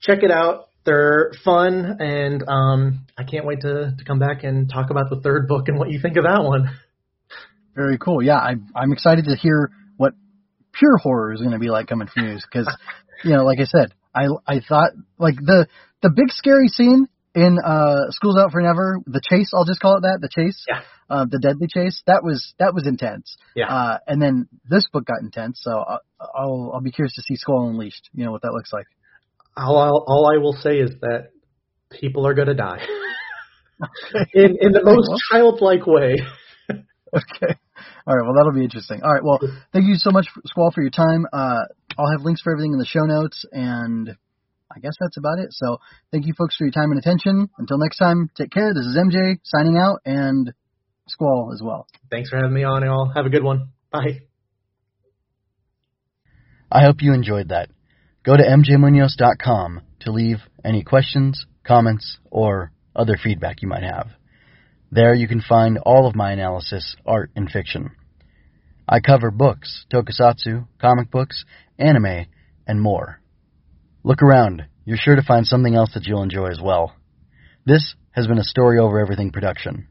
[0.00, 0.70] check it out.
[0.84, 5.20] They're fun, and um, I can't wait to, to come back and talk about the
[5.20, 6.76] third book and what you think of that one.
[7.76, 8.20] Very cool.
[8.20, 10.14] Yeah, I, I'm excited to hear what
[10.72, 12.68] pure horror is going to be like coming from you because,
[13.22, 15.68] you know, like I said, I I thought like the
[16.02, 17.06] the big scary scene
[17.38, 20.64] in uh School's Out for Never, the chase, I'll just call it that, the chase,
[20.68, 20.80] yeah.
[21.08, 23.36] uh, the deadly chase, that was that was intense.
[23.54, 23.72] Yeah.
[23.72, 27.36] Uh, and then this book got intense, so I'll, I'll I'll be curious to see
[27.36, 28.10] Squall Unleashed.
[28.12, 28.86] You know what that looks like.
[29.56, 31.30] All I'll, all I will say is that
[31.90, 32.84] people are gonna die
[34.34, 36.16] in in the most childlike way.
[36.70, 37.54] okay.
[38.06, 39.02] All right, well that'll be interesting.
[39.04, 39.38] All right, well
[39.72, 41.24] thank you so much, Squall, for your time.
[41.32, 41.60] Uh,
[41.96, 44.16] I'll have links for everything in the show notes, and
[44.74, 45.52] I guess that's about it.
[45.52, 45.78] So
[46.12, 47.48] thank you, folks, for your time and attention.
[47.58, 48.72] Until next time, take care.
[48.74, 50.52] This is MJ signing out, and
[51.08, 51.86] Squall as well.
[52.10, 53.10] Thanks for having me on, y'all.
[53.14, 53.70] Have a good one.
[53.90, 54.20] Bye.
[56.70, 57.70] I hope you enjoyed that.
[58.24, 64.08] Go to mjmunoz.com to leave any questions, comments, or other feedback you might have.
[64.90, 67.92] There you can find all of my analysis, art, and fiction.
[68.86, 71.44] I cover books, tokusatsu, comic books,
[71.78, 72.26] anime,
[72.66, 73.20] and more.
[74.08, 74.64] Look around.
[74.86, 76.94] You're sure to find something else that you'll enjoy as well.
[77.66, 79.86] This has been a Story Over Everything production.